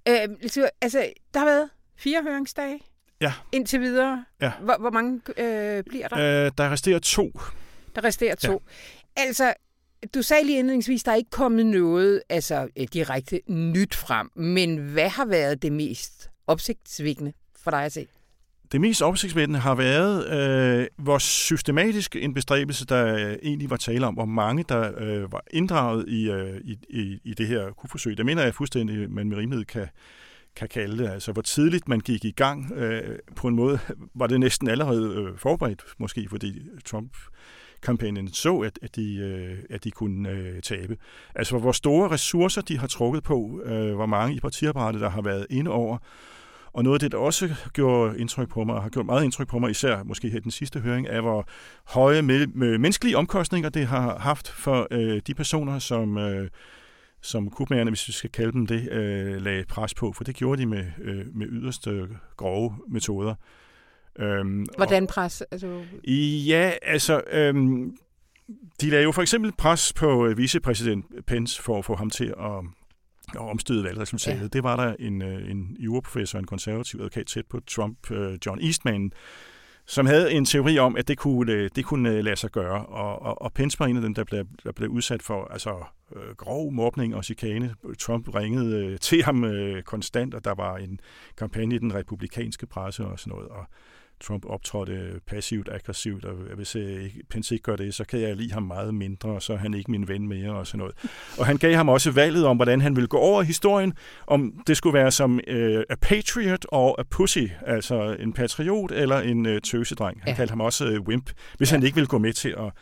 Øh, 0.08 0.28
altså, 0.80 1.12
der 1.34 1.40
har 1.40 1.46
været 1.46 1.70
fire 1.96 2.22
høringsdage 2.22 2.80
Ja. 3.20 3.32
indtil 3.52 3.80
videre. 3.80 4.24
Ja. 4.40 4.52
Hvor, 4.60 4.76
hvor 4.80 4.90
mange 4.90 5.20
øh, 5.28 5.84
bliver 5.84 6.08
der? 6.08 6.46
Øh, 6.46 6.52
der 6.58 6.70
resterer 6.70 6.98
to. 6.98 7.40
Der 7.94 8.04
resterer 8.04 8.34
to. 8.34 8.52
Ja. 9.16 9.22
Altså, 9.22 9.54
du 10.14 10.22
sagde 10.22 10.46
lige 10.46 10.58
indledningsvis, 10.58 11.02
der 11.02 11.12
er 11.12 11.16
ikke 11.16 11.30
kommet 11.30 11.66
noget 11.66 12.22
altså, 12.28 12.68
øh, 12.76 12.86
direkte 12.92 13.40
nyt 13.48 13.94
frem. 13.94 14.30
Men 14.36 14.76
hvad 14.76 15.08
har 15.08 15.26
været 15.26 15.62
det 15.62 15.72
mest 15.72 16.30
opsigtsvækkende 16.46 17.32
for 17.56 17.70
dig 17.70 17.84
at 17.84 17.92
se? 17.92 18.06
Det 18.72 18.80
mest 18.80 19.02
opsigtsvækkende 19.02 19.60
har 19.60 19.74
været, 19.74 20.28
øh, 20.80 20.86
hvor 20.96 21.18
systematisk 21.18 22.16
en 22.16 22.34
bestræbelse, 22.34 22.86
der 22.86 23.14
øh, 23.14 23.36
egentlig 23.42 23.70
var 23.70 23.76
tale 23.76 24.06
om, 24.06 24.14
hvor 24.14 24.24
mange 24.24 24.64
der 24.68 24.92
øh, 24.98 25.32
var 25.32 25.44
inddraget 25.50 26.08
i, 26.08 26.30
øh, 26.30 26.60
i, 26.64 26.78
i, 26.88 27.20
i 27.24 27.34
det 27.34 27.46
her 27.46 27.70
kuforsøg. 27.70 28.16
Det 28.16 28.26
mener 28.26 28.42
jeg 28.42 28.54
fuldstændig, 28.54 29.10
man 29.10 29.28
med 29.28 29.36
rimelighed 29.36 29.64
kan, 29.64 29.86
kan 30.56 30.68
kalde 30.68 31.02
det. 31.02 31.10
Altså, 31.10 31.32
hvor 31.32 31.42
tidligt 31.42 31.88
man 31.88 32.00
gik 32.00 32.24
i 32.24 32.30
gang. 32.30 32.72
Øh, 32.72 33.18
på 33.36 33.48
en 33.48 33.54
måde 33.54 33.78
var 34.14 34.26
det 34.26 34.40
næsten 34.40 34.68
allerede 34.68 35.14
øh, 35.14 35.38
forberedt, 35.38 35.84
måske 35.98 36.26
fordi 36.30 36.62
Trump 36.84 37.16
kampagnen 37.82 38.32
så, 38.32 38.58
at, 38.58 38.78
at, 38.82 38.96
de, 38.96 39.16
øh, 39.16 39.58
at 39.70 39.84
de 39.84 39.90
kunne 39.90 40.30
øh, 40.30 40.62
tabe. 40.62 40.96
Altså, 41.34 41.58
hvor 41.58 41.72
store 41.72 42.10
ressourcer 42.10 42.62
de 42.62 42.78
har 42.78 42.86
trukket 42.86 43.22
på, 43.22 43.60
øh, 43.64 43.94
hvor 43.94 44.06
mange 44.06 44.36
i 44.36 44.40
partiapparatet, 44.40 45.00
der 45.00 45.10
har 45.10 45.22
været 45.22 45.46
inde 45.50 45.70
over, 45.70 45.98
og 46.72 46.84
noget 46.84 46.96
af 46.96 47.00
det, 47.00 47.12
der 47.12 47.18
også 47.18 47.54
gjorde 47.72 48.18
indtryk 48.18 48.48
på 48.48 48.64
mig, 48.64 48.74
og 48.74 48.82
har 48.82 48.88
gjort 48.88 49.06
meget 49.06 49.24
indtryk 49.24 49.48
på 49.48 49.58
mig, 49.58 49.70
især 49.70 50.02
måske 50.02 50.30
her 50.30 50.40
den 50.40 50.50
sidste 50.50 50.80
høring, 50.80 51.06
er, 51.06 51.20
hvor 51.20 51.48
høje 51.84 52.22
menneskelige 52.22 53.16
omkostninger 53.16 53.68
det 53.70 53.86
har 53.86 54.18
haft 54.18 54.48
for 54.48 54.88
øh, 54.90 55.22
de 55.26 55.34
personer, 55.34 55.78
som, 55.78 56.18
øh, 56.18 56.48
som 57.20 57.50
kubmagerne, 57.50 57.90
hvis 57.90 58.08
vi 58.08 58.12
skal 58.12 58.30
kalde 58.30 58.52
dem 58.52 58.66
det, 58.66 58.92
øh, 58.92 59.42
lagde 59.42 59.64
pres 59.68 59.94
på, 59.94 60.12
for 60.12 60.24
det 60.24 60.34
gjorde 60.34 60.62
de 60.62 60.66
med, 60.66 60.84
øh, 61.02 61.36
med 61.36 61.46
yderst 61.50 61.86
øh, 61.86 62.08
grove 62.36 62.74
metoder. 62.88 63.34
Øhm, 64.18 64.66
Hvordan 64.76 65.06
pres? 65.06 65.42
Altså... 65.50 65.82
Ja, 66.46 66.72
altså... 66.82 67.22
Øhm, 67.30 67.96
de 68.80 68.90
lagde 68.90 69.04
jo 69.04 69.12
for 69.12 69.22
eksempel 69.22 69.52
pres 69.58 69.92
på 69.92 70.26
øh, 70.26 70.38
vicepræsident 70.38 71.26
Pence 71.26 71.62
for 71.62 71.78
at 71.78 71.84
få 71.84 71.94
ham 71.94 72.10
til 72.10 72.24
at 72.26 72.64
og 73.36 73.48
omstøde 73.48 73.84
valgresultatet. 73.84 74.42
Ja. 74.42 74.46
Det 74.46 74.62
var 74.62 74.76
der 74.76 74.96
en, 74.98 75.22
øh, 75.22 75.50
en 75.50 75.76
juraprofessor, 75.78 76.38
en 76.38 76.46
konservativ 76.46 77.00
advokat 77.00 77.26
tæt 77.26 77.46
på 77.46 77.60
Trump, 77.60 78.10
øh, 78.10 78.38
John 78.46 78.60
Eastman, 78.60 79.12
som 79.86 80.06
havde 80.06 80.32
en 80.32 80.44
teori 80.44 80.78
om, 80.78 80.96
at 80.96 81.08
det 81.08 81.18
kunne, 81.18 81.68
det 81.68 81.84
kunne 81.84 82.22
lade 82.22 82.36
sig 82.36 82.50
gøre. 82.50 82.86
Og, 82.86 83.22
og, 83.22 83.42
og 83.42 83.52
Pence 83.52 83.78
var 83.78 83.86
en 83.86 83.96
af 83.96 84.02
dem, 84.02 84.14
der 84.14 84.24
blev, 84.24 84.44
der 84.64 84.72
blev 84.72 84.88
udsat 84.88 85.22
for 85.22 85.44
altså, 85.44 85.84
grov 86.36 86.72
mobning 86.72 87.14
og 87.14 87.24
chikane. 87.24 87.74
Trump 87.98 88.34
ringede 88.34 88.98
til 88.98 89.22
ham 89.22 89.44
konstant, 89.84 90.34
og 90.34 90.44
der 90.44 90.54
var 90.54 90.76
en 90.76 91.00
kampagne 91.36 91.74
i 91.74 91.78
den 91.78 91.94
republikanske 91.94 92.66
presse 92.66 93.04
og 93.04 93.18
sådan 93.18 93.30
noget. 93.30 93.48
Og 93.48 93.66
Trump 94.20 94.44
optrådte 94.46 95.20
passivt, 95.26 95.68
aggressivt, 95.72 96.24
og 96.24 96.34
hvis 96.34 96.74
jeg 96.74 97.10
Pence 97.30 97.54
ikke 97.54 97.62
gør 97.62 97.76
det, 97.76 97.94
så 97.94 98.04
kan 98.04 98.20
jeg 98.20 98.36
lide 98.36 98.52
ham 98.52 98.62
meget 98.62 98.94
mindre, 98.94 99.28
og 99.28 99.42
så 99.42 99.52
er 99.52 99.56
han 99.56 99.74
ikke 99.74 99.90
min 99.90 100.08
ven 100.08 100.28
mere, 100.28 100.50
og 100.50 100.66
sådan 100.66 100.78
noget. 100.78 100.94
Og 101.38 101.46
han 101.46 101.56
gav 101.56 101.74
ham 101.74 101.88
også 101.88 102.10
valget 102.10 102.46
om, 102.46 102.56
hvordan 102.56 102.80
han 102.80 102.96
ville 102.96 103.08
gå 103.08 103.16
over 103.16 103.42
historien, 103.42 103.92
om 104.26 104.62
det 104.66 104.76
skulle 104.76 104.94
være 104.94 105.10
som 105.10 105.40
uh, 105.50 105.82
a 105.90 105.94
patriot 106.00 106.66
og 106.68 107.00
a 107.00 107.02
pussy, 107.10 107.46
altså 107.66 108.16
en 108.20 108.32
patriot 108.32 108.92
eller 108.92 109.20
en 109.20 109.46
uh, 109.46 109.58
tøsedreng. 109.64 110.20
Han 110.20 110.28
ja. 110.28 110.36
kaldte 110.36 110.52
ham 110.52 110.60
også 110.60 110.88
uh, 110.88 111.06
wimp, 111.06 111.30
hvis 111.56 111.70
ja. 111.70 111.76
han 111.76 111.84
ikke 111.84 111.94
ville 111.94 112.08
gå 112.08 112.18
med 112.18 112.32
til 112.32 112.54
at, 112.58 112.72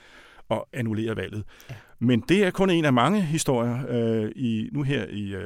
at 0.50 0.62
annullere 0.72 1.16
valget. 1.16 1.44
Ja. 1.70 1.74
Men 1.98 2.20
det 2.28 2.44
er 2.44 2.50
kun 2.50 2.70
en 2.70 2.84
af 2.84 2.92
mange 2.92 3.22
historier 3.22 4.24
uh, 4.24 4.30
i 4.36 4.68
nu 4.72 4.82
her 4.82 5.06
i... 5.06 5.36
Uh, 5.36 5.42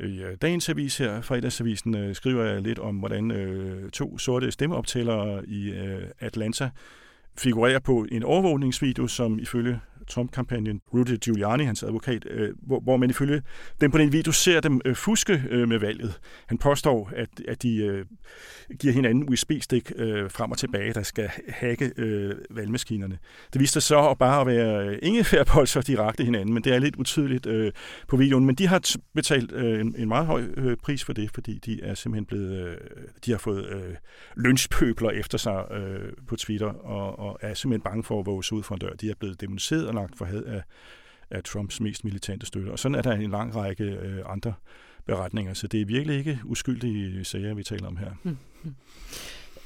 i 0.00 0.22
øh, 0.22 0.36
dagens 0.42 0.68
avis 0.68 0.98
her, 0.98 1.20
fredagsavisen, 1.20 1.94
øh, 1.94 2.14
skriver 2.14 2.44
jeg 2.44 2.62
lidt 2.62 2.78
om, 2.78 2.96
hvordan 2.96 3.30
øh, 3.30 3.90
to 3.90 4.18
sorte 4.18 4.50
stemmeoptællere 4.50 5.46
i 5.48 5.72
Atlanta 6.20 6.70
figurerer 7.38 7.78
på 7.78 8.06
en 8.12 8.22
overvågningsvideo, 8.22 9.06
som 9.06 9.38
ifølge 9.38 9.80
Trump-kampagnen, 10.08 10.80
Rudy 10.94 11.16
Giuliani, 11.24 11.64
hans 11.64 11.82
advokat, 11.82 12.26
øh, 12.30 12.50
hvor, 12.62 12.80
hvor 12.80 12.96
man 12.96 13.10
ifølge 13.10 13.42
dem 13.80 13.90
på 13.90 13.98
den 13.98 14.12
video 14.12 14.32
ser 14.32 14.60
dem 14.60 14.80
øh, 14.84 14.96
fuske 14.96 15.42
øh, 15.50 15.68
med 15.68 15.78
valget. 15.78 16.20
Han 16.46 16.58
påstår, 16.58 17.12
at, 17.16 17.28
at 17.48 17.62
de 17.62 17.76
øh, 17.76 18.06
giver 18.80 18.94
hinanden 18.94 19.28
USB-stik 19.28 19.92
øh, 19.96 20.30
frem 20.30 20.50
og 20.50 20.58
tilbage, 20.58 20.94
der 20.94 21.02
skal 21.02 21.30
hacke 21.48 21.92
øh, 21.96 22.34
valgmaskinerne. 22.50 23.18
Det 23.52 23.60
viste 23.60 23.72
sig 23.72 23.82
så 23.82 24.08
at 24.08 24.18
bare 24.18 24.40
at 24.40 24.46
være 24.46 24.88
øh, 24.88 25.66
så 25.66 25.80
direkte 25.86 26.24
hinanden, 26.24 26.54
men 26.54 26.64
det 26.64 26.74
er 26.74 26.78
lidt 26.78 26.96
utydeligt 26.96 27.46
øh, 27.46 27.72
på 28.08 28.16
videoen. 28.16 28.44
Men 28.44 28.54
de 28.54 28.66
har 28.66 28.96
betalt 29.14 29.52
øh, 29.52 29.80
en, 29.80 29.94
en 29.98 30.08
meget 30.08 30.26
høj 30.26 30.44
øh, 30.56 30.76
pris 30.76 31.04
for 31.04 31.12
det, 31.12 31.30
fordi 31.34 31.58
de 31.58 31.82
er 31.82 31.94
simpelthen 31.94 32.26
blevet, 32.26 32.52
øh, 32.52 32.76
de 33.24 33.30
har 33.30 33.38
fået 33.38 33.66
øh, 33.66 33.94
lynchpøbler 34.36 35.10
efter 35.10 35.38
sig 35.38 35.64
øh, 35.70 36.12
på 36.28 36.36
Twitter, 36.36 36.66
og, 36.66 37.18
og 37.18 37.38
er 37.40 37.54
simpelthen 37.54 37.82
bange 37.82 38.04
for 38.04 38.20
at 38.20 38.26
våge 38.26 38.42
ud 38.52 38.62
for 38.62 38.74
en 38.74 38.80
dør. 38.80 38.92
De 38.92 39.10
er 39.10 39.14
blevet 39.20 39.40
demoniseret 39.40 39.88
anlagt 39.98 40.18
for 40.18 40.24
had 40.24 40.42
af, 40.42 40.62
af 41.30 41.44
Trumps 41.44 41.80
mest 41.80 42.04
militante 42.04 42.46
støtte. 42.46 42.70
Og 42.70 42.78
sådan 42.78 42.94
er 42.94 43.02
der 43.02 43.12
en 43.12 43.30
lang 43.30 43.56
række 43.56 43.84
øh, 43.84 44.22
andre 44.26 44.54
beretninger, 45.06 45.54
så 45.54 45.66
det 45.66 45.80
er 45.80 45.86
virkelig 45.86 46.18
ikke 46.18 46.40
uskyldige 46.44 47.24
sager, 47.24 47.54
vi 47.54 47.62
taler 47.62 47.86
om 47.86 47.96
her. 47.96 48.10
Mm. 48.22 48.36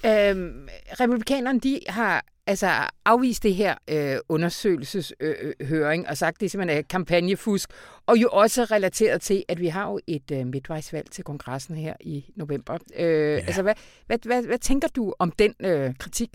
Øhm, 0.07 0.69
republikanerne, 1.01 1.61
de 1.61 1.81
har 1.89 2.25
altså 2.47 2.71
afvist 3.05 3.43
det 3.43 3.55
her 3.55 3.75
øh, 3.89 4.17
undersøgelseshøring 4.29 6.05
øh, 6.05 6.11
og 6.11 6.17
sagt, 6.17 6.41
det 6.41 6.51
simpelthen 6.51 6.79
er 6.79 6.83
kampagnefusk, 6.83 7.71
og 8.07 8.17
jo 8.17 8.29
også 8.29 8.65
relateret 8.65 9.23
til, 9.23 9.45
at 9.49 9.61
vi 9.61 9.67
har 9.67 9.91
jo 9.91 10.01
et 10.07 10.31
øh, 10.31 10.47
midtvejsvalg 10.47 11.11
til 11.11 11.25
kongressen 11.25 11.77
her 11.77 11.95
i 12.01 12.25
november. 12.37 12.79
Øh, 12.97 13.07
ja. 13.07 13.37
Altså, 13.37 13.63
hvad, 13.63 13.75
hvad, 14.07 14.19
hvad, 14.25 14.43
hvad 14.43 14.59
tænker 14.59 14.89
du 14.89 15.15
om 15.19 15.31
den 15.31 15.55
øh, 15.61 15.95
kritik? 15.99 16.31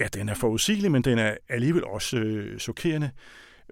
Ja, 0.00 0.06
den 0.14 0.28
er 0.28 0.34
forudsigelig, 0.34 0.90
men 0.90 1.02
den 1.02 1.18
er 1.18 1.36
alligevel 1.48 1.84
også 1.84 2.16
øh, 2.16 2.58
chokerende. 2.58 3.10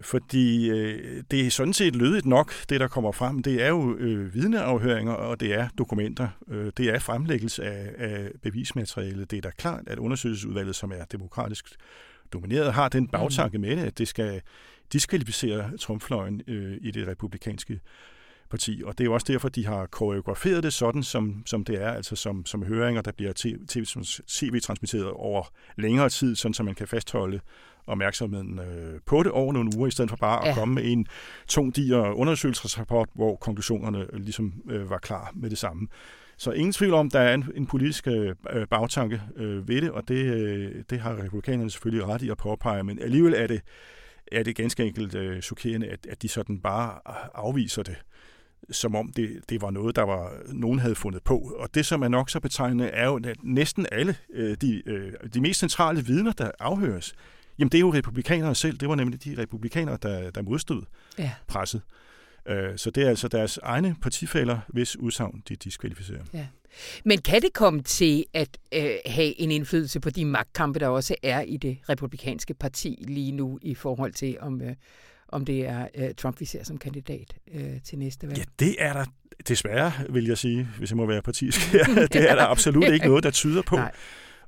Fordi 0.02 0.70
øh, 0.70 1.22
det 1.30 1.46
er 1.46 1.50
sådan 1.50 1.72
set 1.72 1.96
lødigt 1.96 2.26
nok, 2.26 2.52
det 2.68 2.80
der 2.80 2.88
kommer 2.88 3.12
frem. 3.12 3.42
Det 3.42 3.62
er 3.62 3.68
jo 3.68 3.96
øh, 3.96 4.34
vidneafhøringer, 4.34 5.12
og 5.12 5.40
det 5.40 5.54
er 5.54 5.68
dokumenter. 5.78 6.28
Øh, 6.48 6.72
det 6.76 6.88
er 6.88 6.98
fremlæggelse 6.98 7.64
af, 7.64 7.94
af 7.98 8.30
bevismaterialet. 8.42 9.30
Det 9.30 9.36
er 9.36 9.40
da 9.40 9.50
klart, 9.50 9.84
at 9.86 9.98
undersøgelsesudvalget, 9.98 10.76
som 10.76 10.92
er 10.92 11.04
demokratisk 11.04 11.74
domineret, 12.32 12.72
har 12.72 12.88
den 12.88 13.08
bagtanke 13.08 13.58
med 13.58 13.76
det, 13.76 13.84
at 13.84 13.98
det 13.98 14.08
skal 14.08 14.40
diskvalificere 14.92 15.76
Trump-fløjen 15.76 16.42
øh, 16.46 16.76
i 16.80 16.90
det 16.90 17.08
republikanske 17.08 17.80
parti. 18.50 18.82
Og 18.86 18.98
det 18.98 19.04
er 19.04 19.06
jo 19.06 19.14
også 19.14 19.32
derfor, 19.32 19.48
de 19.48 19.66
har 19.66 19.86
koreograferet 19.86 20.62
det 20.62 20.72
sådan, 20.72 21.02
som, 21.02 21.42
som 21.46 21.64
det 21.64 21.82
er, 21.82 21.90
altså 21.90 22.16
som, 22.16 22.46
som 22.46 22.62
høringer, 22.62 23.02
der 23.02 23.12
bliver 23.12 23.32
tv-transmitteret 24.28 25.10
over 25.10 25.42
længere 25.76 26.08
tid, 26.08 26.36
sådan 26.36 26.54
så 26.54 26.62
man 26.62 26.74
kan 26.74 26.88
fastholde 26.88 27.40
opmærksomheden 27.86 28.58
øh, 28.58 29.00
på 29.06 29.22
det 29.22 29.32
over 29.32 29.52
nogle 29.52 29.70
uger, 29.76 29.86
i 29.86 29.90
stedet 29.90 30.10
for 30.10 30.16
bare 30.16 30.44
ja. 30.44 30.50
at 30.50 30.56
komme 30.56 30.74
med 30.74 30.82
en 30.84 31.06
tung, 31.48 31.76
diger 31.76 32.12
undersøgelsesrapport, 32.12 33.08
hvor 33.14 33.36
konklusionerne 33.36 34.06
ligesom 34.12 34.52
øh, 34.70 34.90
var 34.90 34.98
klar 34.98 35.30
med 35.34 35.50
det 35.50 35.58
samme. 35.58 35.88
Så 36.36 36.50
ingen 36.50 36.72
tvivl 36.72 36.94
om, 36.94 37.10
der 37.10 37.20
er 37.20 37.34
en, 37.34 37.44
en 37.54 37.66
politisk 37.66 38.06
øh, 38.06 38.34
bagtanke 38.70 39.22
øh, 39.36 39.68
ved 39.68 39.82
det, 39.82 39.90
og 39.90 40.08
det, 40.08 40.24
øh, 40.24 40.74
det 40.90 41.00
har 41.00 41.22
republikanerne 41.22 41.70
selvfølgelig 41.70 42.06
ret 42.06 42.22
i 42.22 42.30
at 42.30 42.36
påpege, 42.36 42.84
men 42.84 42.98
alligevel 42.98 43.34
er 43.34 43.46
det, 43.46 43.60
er 44.32 44.42
det 44.42 44.56
ganske 44.56 44.84
enkelt 44.84 45.14
øh, 45.14 45.42
chokerende, 45.42 45.86
at, 45.86 46.06
at 46.10 46.22
de 46.22 46.28
sådan 46.28 46.58
bare 46.58 46.98
afviser 47.34 47.82
det 47.82 47.96
som 48.70 48.94
om 48.94 49.12
det, 49.16 49.40
det 49.48 49.62
var 49.62 49.70
noget, 49.70 49.96
der 49.96 50.02
var 50.02 50.32
nogen 50.48 50.78
havde 50.78 50.94
fundet 50.94 51.22
på. 51.22 51.52
Og 51.58 51.74
det, 51.74 51.86
som 51.86 52.02
er 52.02 52.08
nok 52.08 52.30
så 52.30 52.40
betegnende, 52.40 52.86
er 52.86 53.06
jo, 53.06 53.16
at 53.16 53.36
næsten 53.42 53.86
alle 53.92 54.16
øh, 54.32 54.56
de, 54.60 54.82
øh, 54.86 55.12
de 55.34 55.40
mest 55.40 55.60
centrale 55.60 56.04
vidner, 56.04 56.32
der 56.32 56.50
afhøres, 56.58 57.14
jamen 57.58 57.72
det 57.72 57.78
er 57.78 57.80
jo 57.80 57.92
republikanere 57.92 58.54
selv. 58.54 58.78
Det 58.78 58.88
var 58.88 58.94
nemlig 58.94 59.24
de 59.24 59.34
republikanere, 59.38 59.98
der, 60.02 60.30
der 60.30 60.42
modstod 60.42 60.82
ja. 61.18 61.30
presset. 61.46 61.82
Øh, 62.46 62.76
så 62.78 62.90
det 62.90 63.04
er 63.04 63.08
altså 63.08 63.28
deres 63.28 63.58
egne 63.62 63.96
partifælder, 64.02 64.58
hvis 64.68 64.96
udsagn 64.96 65.42
de 65.48 65.56
diskvalificerer. 65.56 66.22
Ja. 66.32 66.46
Men 67.04 67.20
kan 67.20 67.42
det 67.42 67.52
komme 67.52 67.82
til 67.82 68.24
at 68.34 68.58
øh, 68.74 68.90
have 69.06 69.40
en 69.40 69.50
indflydelse 69.50 70.00
på 70.00 70.10
de 70.10 70.24
magtkampe, 70.24 70.78
der 70.78 70.88
også 70.88 71.14
er 71.22 71.40
i 71.40 71.56
det 71.56 71.78
republikanske 71.88 72.54
parti 72.54 73.04
lige 73.08 73.32
nu, 73.32 73.58
i 73.62 73.74
forhold 73.74 74.12
til 74.12 74.36
om, 74.40 74.62
øh, 74.62 74.74
om 75.32 75.44
det 75.44 75.66
er 75.66 75.88
øh, 75.94 76.14
Trump, 76.14 76.40
vi 76.40 76.44
ser 76.44 76.64
som 76.64 76.78
kandidat 76.78 77.36
øh, 77.54 77.82
til 77.84 77.98
næste 77.98 78.26
valg. 78.26 78.38
Ja, 78.38 78.44
det 78.58 78.76
er 78.78 78.92
der 78.92 79.04
desværre, 79.48 79.92
vil 80.08 80.26
jeg 80.26 80.38
sige, 80.38 80.68
hvis 80.78 80.90
jeg 80.90 80.96
må 80.96 81.06
være 81.06 81.22
partisk. 81.22 81.72
det 82.12 82.30
er 82.30 82.34
der 82.34 82.46
absolut 82.46 82.88
ikke 82.88 83.06
noget, 83.06 83.24
der 83.24 83.30
tyder 83.30 83.62
på. 83.62 83.76
Nej. 83.76 83.92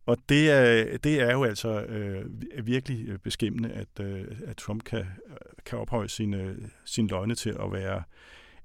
Og 0.06 0.18
det 0.28 0.50
er, 0.50 0.98
det 0.98 1.20
er 1.20 1.32
jo 1.32 1.44
altså 1.44 1.82
øh, 1.82 2.24
virkelig 2.64 3.20
beskæmmende, 3.22 3.70
at, 3.70 4.04
øh, 4.06 4.24
at 4.46 4.56
Trump 4.56 4.84
kan, 4.84 5.04
kan 5.66 5.78
ophøje 5.78 6.08
sine, 6.08 6.56
sin 6.84 7.06
løgne 7.06 7.34
til 7.34 7.50
at 7.50 7.72
være 7.72 8.02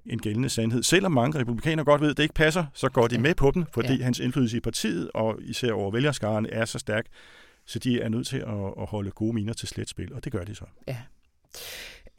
en 0.06 0.19
gældende 0.19 0.49
sandhed. 0.49 0.84
Selvom 0.84 1.12
mange 1.12 1.39
republikanere 1.39 1.86
godt 1.86 2.01
ved, 2.01 2.10
at 2.10 2.17
det 2.17 2.23
ikke 2.23 2.36
passer, 2.36 2.65
så 2.73 2.89
går 2.89 3.08
de 3.08 3.15
ja. 3.15 3.21
med 3.21 3.36
på 3.36 3.51
den, 3.51 3.65
fordi 3.73 3.95
ja. 3.95 4.03
hans 4.03 4.19
indflydelse 4.19 4.58
i 4.58 4.60
partiet 4.60 5.12
og 5.13 5.38
især 5.41 5.71
over 5.71 5.91
vælgerskaren 5.91 6.45
er 6.45 6.65
så 6.65 6.80
stærk, 6.80 7.06
så 7.65 7.80
de 7.80 8.01
er 8.01 8.10
nødt 8.10 8.27
til 8.27 8.38
at, 8.38 8.73
at 8.82 8.86
holde 8.88 9.12
gode 9.12 9.34
miner 9.34 9.53
til 9.53 9.67
slet 9.67 9.89
spil, 9.89 10.13
og 10.13 10.23
det 10.23 10.32
gør 10.32 10.43
de 10.43 10.56
så. 10.56 10.65
Ja. 10.88 10.97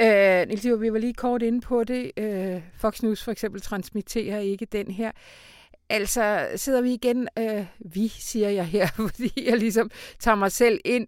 Øh, 0.00 0.48
Niels, 0.48 0.80
vi 0.80 0.92
var 0.92 0.98
lige 0.98 1.14
kort 1.14 1.42
inde 1.42 1.60
på 1.60 1.84
det. 1.84 2.12
Øh, 2.16 2.62
Fox 2.78 3.02
News 3.02 3.24
for 3.24 3.32
eksempel 3.32 3.60
transmitterer 3.60 4.38
ikke 4.38 4.66
den 4.66 4.90
her. 4.90 5.10
Altså 5.90 6.48
sidder 6.56 6.80
vi 6.80 6.92
igen, 6.92 7.28
øh, 7.38 7.66
vi 7.78 8.08
siger 8.08 8.48
jeg 8.48 8.66
her, 8.66 8.86
fordi 9.08 9.48
jeg 9.48 9.58
ligesom 9.58 9.90
tager 10.18 10.34
mig 10.34 10.52
selv 10.52 10.80
ind, 10.84 11.06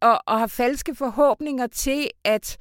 og, 0.00 0.20
og 0.26 0.38
har 0.38 0.46
falske 0.46 0.94
forhåbninger 0.94 1.66
til, 1.66 2.10
at 2.24 2.58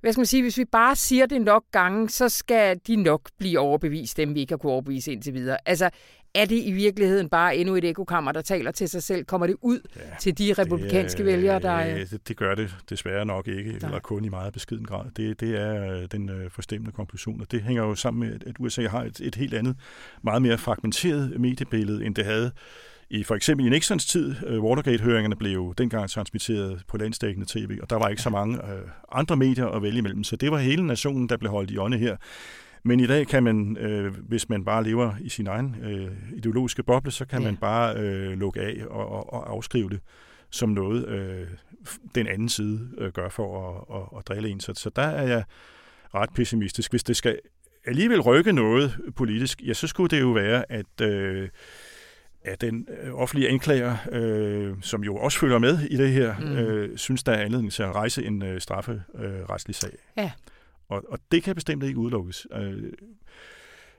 hvad 0.00 0.12
skal 0.12 0.20
man 0.20 0.26
sige, 0.26 0.42
hvis 0.42 0.58
vi 0.58 0.64
bare 0.64 0.96
siger 0.96 1.26
det 1.26 1.42
nok 1.42 1.64
gange, 1.72 2.08
så 2.08 2.28
skal 2.28 2.80
de 2.86 2.96
nok 2.96 3.30
blive 3.38 3.58
overbevist, 3.58 4.16
dem 4.16 4.34
vi 4.34 4.40
ikke 4.40 4.52
har 4.52 4.58
kunne 4.58 4.72
overbevise 4.72 5.12
indtil 5.12 5.34
videre. 5.34 5.58
Altså, 5.66 5.90
er 6.34 6.44
det 6.44 6.62
i 6.64 6.70
virkeligheden 6.70 7.28
bare 7.28 7.56
endnu 7.56 7.74
et 7.74 7.84
ekokammer, 7.84 8.32
der 8.32 8.42
taler 8.42 8.70
til 8.70 8.88
sig 8.88 9.02
selv? 9.02 9.24
Kommer 9.24 9.46
det 9.46 9.56
ud 9.60 9.80
ja, 9.96 10.00
til 10.20 10.38
de 10.38 10.52
republikanske 10.52 11.18
det, 11.18 11.26
vælgere, 11.26 11.60
der... 11.60 11.78
Ja, 11.78 11.98
det, 11.98 12.28
det 12.28 12.36
gør 12.36 12.54
det 12.54 12.76
desværre 12.90 13.26
nok 13.26 13.48
ikke, 13.48 13.70
Nej. 13.70 13.88
eller 13.88 14.00
kun 14.00 14.24
i 14.24 14.28
meget 14.28 14.52
beskeden 14.52 14.84
grad. 14.84 15.04
Det, 15.16 15.40
det 15.40 15.60
er 15.60 15.92
øh, 15.92 16.08
den 16.12 16.28
øh, 16.28 16.50
forstemmende 16.50 16.92
konklusion, 16.92 17.40
og 17.40 17.50
det 17.50 17.62
hænger 17.62 17.82
jo 17.82 17.94
sammen 17.94 18.28
med, 18.28 18.40
at 18.46 18.54
USA 18.58 18.88
har 18.88 19.04
et, 19.04 19.20
et 19.20 19.34
helt 19.34 19.54
andet, 19.54 19.76
meget 20.22 20.42
mere 20.42 20.58
fragmenteret 20.58 21.40
mediebillede, 21.40 22.04
end 22.04 22.14
det 22.14 22.24
havde 22.24 22.50
i 23.10 23.22
for 23.22 23.34
eksempel 23.34 23.66
i 23.66 23.68
Nixons 23.68 24.06
tid, 24.06 24.34
uh, 24.50 24.64
Watergate-høringerne 24.64 25.36
blev 25.36 25.52
jo 25.52 25.72
dengang 25.72 26.10
transmitteret 26.10 26.82
på 26.88 26.96
landstækkende 26.96 27.46
tv, 27.48 27.78
og 27.82 27.90
der 27.90 27.96
var 27.96 28.08
ikke 28.08 28.22
så 28.22 28.30
mange 28.30 28.58
uh, 28.58 29.18
andre 29.18 29.36
medier 29.36 29.66
at 29.66 29.82
vælge 29.82 29.98
imellem, 29.98 30.24
så 30.24 30.36
det 30.36 30.50
var 30.50 30.58
hele 30.58 30.86
nationen, 30.86 31.28
der 31.28 31.36
blev 31.36 31.50
holdt 31.50 31.70
i 31.70 31.78
ånde 31.78 31.98
her. 31.98 32.16
Men 32.82 33.00
i 33.00 33.06
dag 33.06 33.26
kan 33.26 33.42
man, 33.42 33.76
øh, 33.76 34.14
hvis 34.28 34.48
man 34.48 34.64
bare 34.64 34.84
lever 34.84 35.12
i 35.20 35.28
sin 35.28 35.46
egen 35.46 35.76
øh, 35.82 36.36
ideologiske 36.36 36.82
boble, 36.82 37.10
så 37.10 37.24
kan 37.24 37.40
ja. 37.42 37.44
man 37.44 37.56
bare 37.56 37.96
øh, 37.96 38.38
lukke 38.38 38.60
af 38.60 38.84
og, 38.86 39.08
og, 39.08 39.32
og 39.32 39.50
afskrive 39.50 39.90
det 39.90 40.00
som 40.50 40.68
noget, 40.68 41.08
øh, 41.08 41.46
den 42.14 42.26
anden 42.26 42.48
side 42.48 42.88
øh, 42.98 43.12
gør 43.12 43.28
for 43.28 43.68
at, 43.68 43.96
at, 43.96 44.18
at 44.18 44.28
drille 44.28 44.48
en. 44.48 44.60
Så, 44.60 44.72
så 44.74 44.90
der 44.96 45.02
er 45.02 45.26
jeg 45.26 45.44
ret 46.14 46.30
pessimistisk. 46.34 46.92
Hvis 46.92 47.02
det 47.02 47.16
skal 47.16 47.38
alligevel 47.84 48.20
rykke 48.20 48.52
noget 48.52 48.98
politisk, 49.16 49.62
ja, 49.66 49.72
så 49.72 49.86
skulle 49.86 50.16
det 50.16 50.20
jo 50.20 50.30
være, 50.30 50.72
at... 50.72 51.00
Øh, 51.02 51.48
at 52.44 52.60
den 52.60 52.88
øh, 53.02 53.14
offentlige 53.14 53.48
anklager, 53.48 53.96
øh, 54.12 54.74
som 54.82 55.04
jo 55.04 55.16
også 55.16 55.38
følger 55.38 55.58
med 55.58 55.78
i 55.78 55.96
det 55.96 56.12
her, 56.12 56.38
mm. 56.38 56.56
øh, 56.56 56.98
synes, 56.98 57.22
der 57.22 57.32
er 57.32 57.44
anledning 57.44 57.72
til 57.72 57.82
at 57.82 57.94
rejse 57.94 58.24
en 58.24 58.42
øh, 58.42 58.60
strafferetslig 58.60 59.74
øh, 59.74 59.74
sag. 59.74 59.90
Ja. 60.16 60.30
Og, 60.90 61.04
og 61.08 61.18
det 61.32 61.42
kan 61.42 61.54
bestemt 61.54 61.84
ikke 61.84 61.98
udelukkes. 61.98 62.46
Øh, 62.52 62.92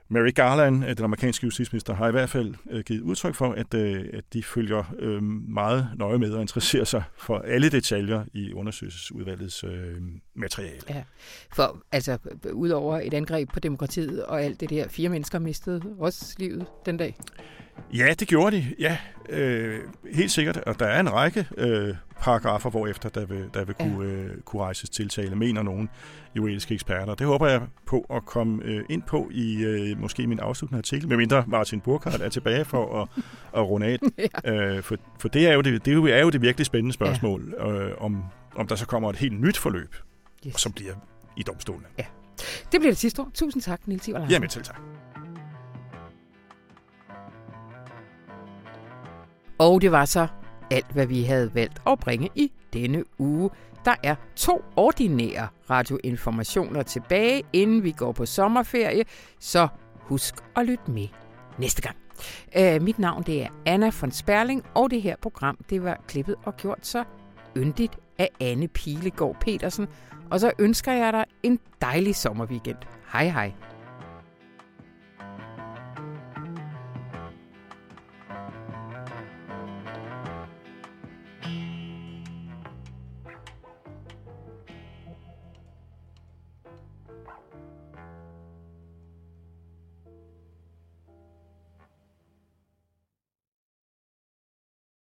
Mary 0.08 0.32
Garland, 0.36 0.86
øh, 0.86 0.98
den 0.98 1.04
amerikanske 1.04 1.46
justitsminister, 1.46 1.94
har 1.94 2.08
i 2.08 2.12
hvert 2.12 2.30
fald 2.30 2.56
øh, 2.70 2.84
givet 2.84 3.02
udtryk 3.02 3.36
for, 3.36 3.52
at, 3.52 3.74
øh, 3.74 4.06
at 4.14 4.24
de 4.34 4.44
følger 4.44 4.94
øh, 5.00 5.24
meget 5.24 5.88
nøje 5.96 6.18
med 6.18 6.34
og 6.34 6.42
interesserer 6.42 6.84
sig 6.84 7.04
for 7.18 7.40
alle 7.40 7.70
detaljer 7.70 8.26
i 8.34 8.54
undersøgelsesudvalgets 8.54 9.64
øh, 9.64 9.98
materiale. 10.36 10.82
Ja, 10.90 11.04
for 11.54 11.84
altså, 11.92 12.18
udover 12.54 13.00
et 13.00 13.14
angreb 13.14 13.50
på 13.54 13.60
demokratiet 13.60 14.26
og 14.26 14.44
alt 14.44 14.60
det 14.60 14.70
der, 14.70 14.88
fire 14.88 15.10
mennesker 15.10 15.40
mistede 15.40 15.82
også 16.00 16.36
livet 16.40 16.66
den 16.86 16.98
dag. 16.98 17.18
Ja, 17.94 18.14
det 18.20 18.28
gjorde 18.28 18.56
de. 18.56 18.66
Ja, 18.80 18.98
øh, 19.30 19.80
helt 20.14 20.32
sikkert. 20.32 20.58
Og 20.58 20.80
der 20.80 20.86
er 20.86 21.00
en 21.00 21.14
række 21.14 21.48
øh, 21.58 21.96
paragrafer, 22.22 22.70
hvor 22.70 22.88
efter 22.88 23.10
der 23.10 23.26
vil, 23.26 23.50
der 23.54 23.66
vil 23.66 23.76
kunne, 23.76 24.08
ja. 24.08 24.14
øh, 24.14 24.42
kunne 24.42 24.62
rejses 24.62 24.90
tiltale, 24.90 25.36
mener 25.36 25.64
nogen 25.64 25.90
juridiske 26.36 26.74
eksperter. 26.74 27.16
Det 27.16 27.28
håber 27.28 27.48
jeg 27.48 27.62
på 27.88 28.06
at 28.10 28.26
komme 28.26 28.64
øh, 28.64 28.84
ind 28.90 29.04
på 29.04 29.30
i 29.32 29.64
øh, 29.64 30.00
måske 30.00 30.28
min 30.28 30.40
afsluttende 30.40 30.78
artikel, 30.78 31.10
medmindre 31.10 31.44
Martin 31.48 31.82
Burkhardt 31.82 32.22
er 32.22 32.30
tilbage 32.30 32.66
for 32.66 33.02
at, 33.02 33.08
at 33.60 33.70
runde 33.70 33.88
af. 33.88 33.98
ja. 34.46 34.54
øh, 34.54 34.84
for, 34.84 34.96
for 35.20 35.28
det 35.28 35.48
er 35.48 35.54
jo 35.54 35.62
det, 35.62 35.86
det 35.86 36.14
er 36.14 36.22
jo 36.22 36.30
det 36.30 36.42
virkelig 36.42 36.66
spændende 36.66 36.94
spørgsmål, 36.94 37.54
ja. 37.60 37.72
øh, 37.72 37.94
om, 37.98 38.24
om 38.56 38.68
der 38.68 38.76
så 38.76 38.86
kommer 38.86 39.10
et 39.10 39.16
helt 39.16 39.42
nyt 39.42 39.58
forløb, 39.58 39.96
yes. 40.48 40.62
som 40.62 40.72
bliver 40.72 40.94
i 41.38 41.44
domstolen. 41.44 41.86
Ja. 42.00 42.06
Det 42.72 42.80
bliver 42.80 42.92
det 42.92 42.98
sidste 42.98 43.20
ord. 43.20 43.32
Tusind 43.34 43.62
tak, 43.62 43.88
Niels 43.88 44.08
Iver 44.08 44.28
Jamen, 44.30 44.50
selv 44.50 44.64
tak. 44.64 44.91
Og 49.62 49.82
det 49.82 49.92
var 49.92 50.06
så 50.06 50.28
alt, 50.72 50.92
hvad 50.92 51.06
vi 51.06 51.24
havde 51.24 51.56
valgt 51.56 51.82
at 51.88 52.00
bringe 52.00 52.30
i 52.36 52.52
denne 52.74 53.04
uge. 53.18 53.50
Der 53.86 53.96
er 54.04 54.16
to 54.36 54.64
ordinære 54.76 55.48
radioinformationer 55.70 56.84
tilbage, 56.84 57.44
inden 57.54 57.84
vi 57.84 57.92
går 57.92 58.12
på 58.12 58.26
sommerferie, 58.26 59.04
så 59.40 59.68
husk 59.96 60.36
at 60.56 60.66
lytte 60.66 60.92
med 60.92 61.08
næste 61.58 61.82
gang. 61.82 61.96
Uh, 62.60 62.84
mit 62.84 63.00
navn 63.00 63.24
det 63.24 63.44
er 63.44 63.48
Anna 63.66 63.92
von 64.02 64.12
Sperling, 64.12 64.64
og 64.76 64.92
det 64.92 65.02
her 65.02 65.16
program 65.22 65.58
det 65.70 65.84
var 65.84 66.02
klippet 66.08 66.36
og 66.44 66.58
gjort 66.58 66.88
så 66.88 67.04
yndigt 67.58 67.98
af 68.18 68.30
Anne 68.40 68.68
Pilegaard 68.68 69.36
Petersen. 69.42 69.88
Og 70.30 70.40
så 70.40 70.52
ønsker 70.60 70.92
jeg 70.92 71.14
dig 71.14 71.26
en 71.44 71.60
dejlig 71.82 72.16
sommerweekend. 72.16 72.78
Hej 73.12 73.26
hej. 73.26 73.71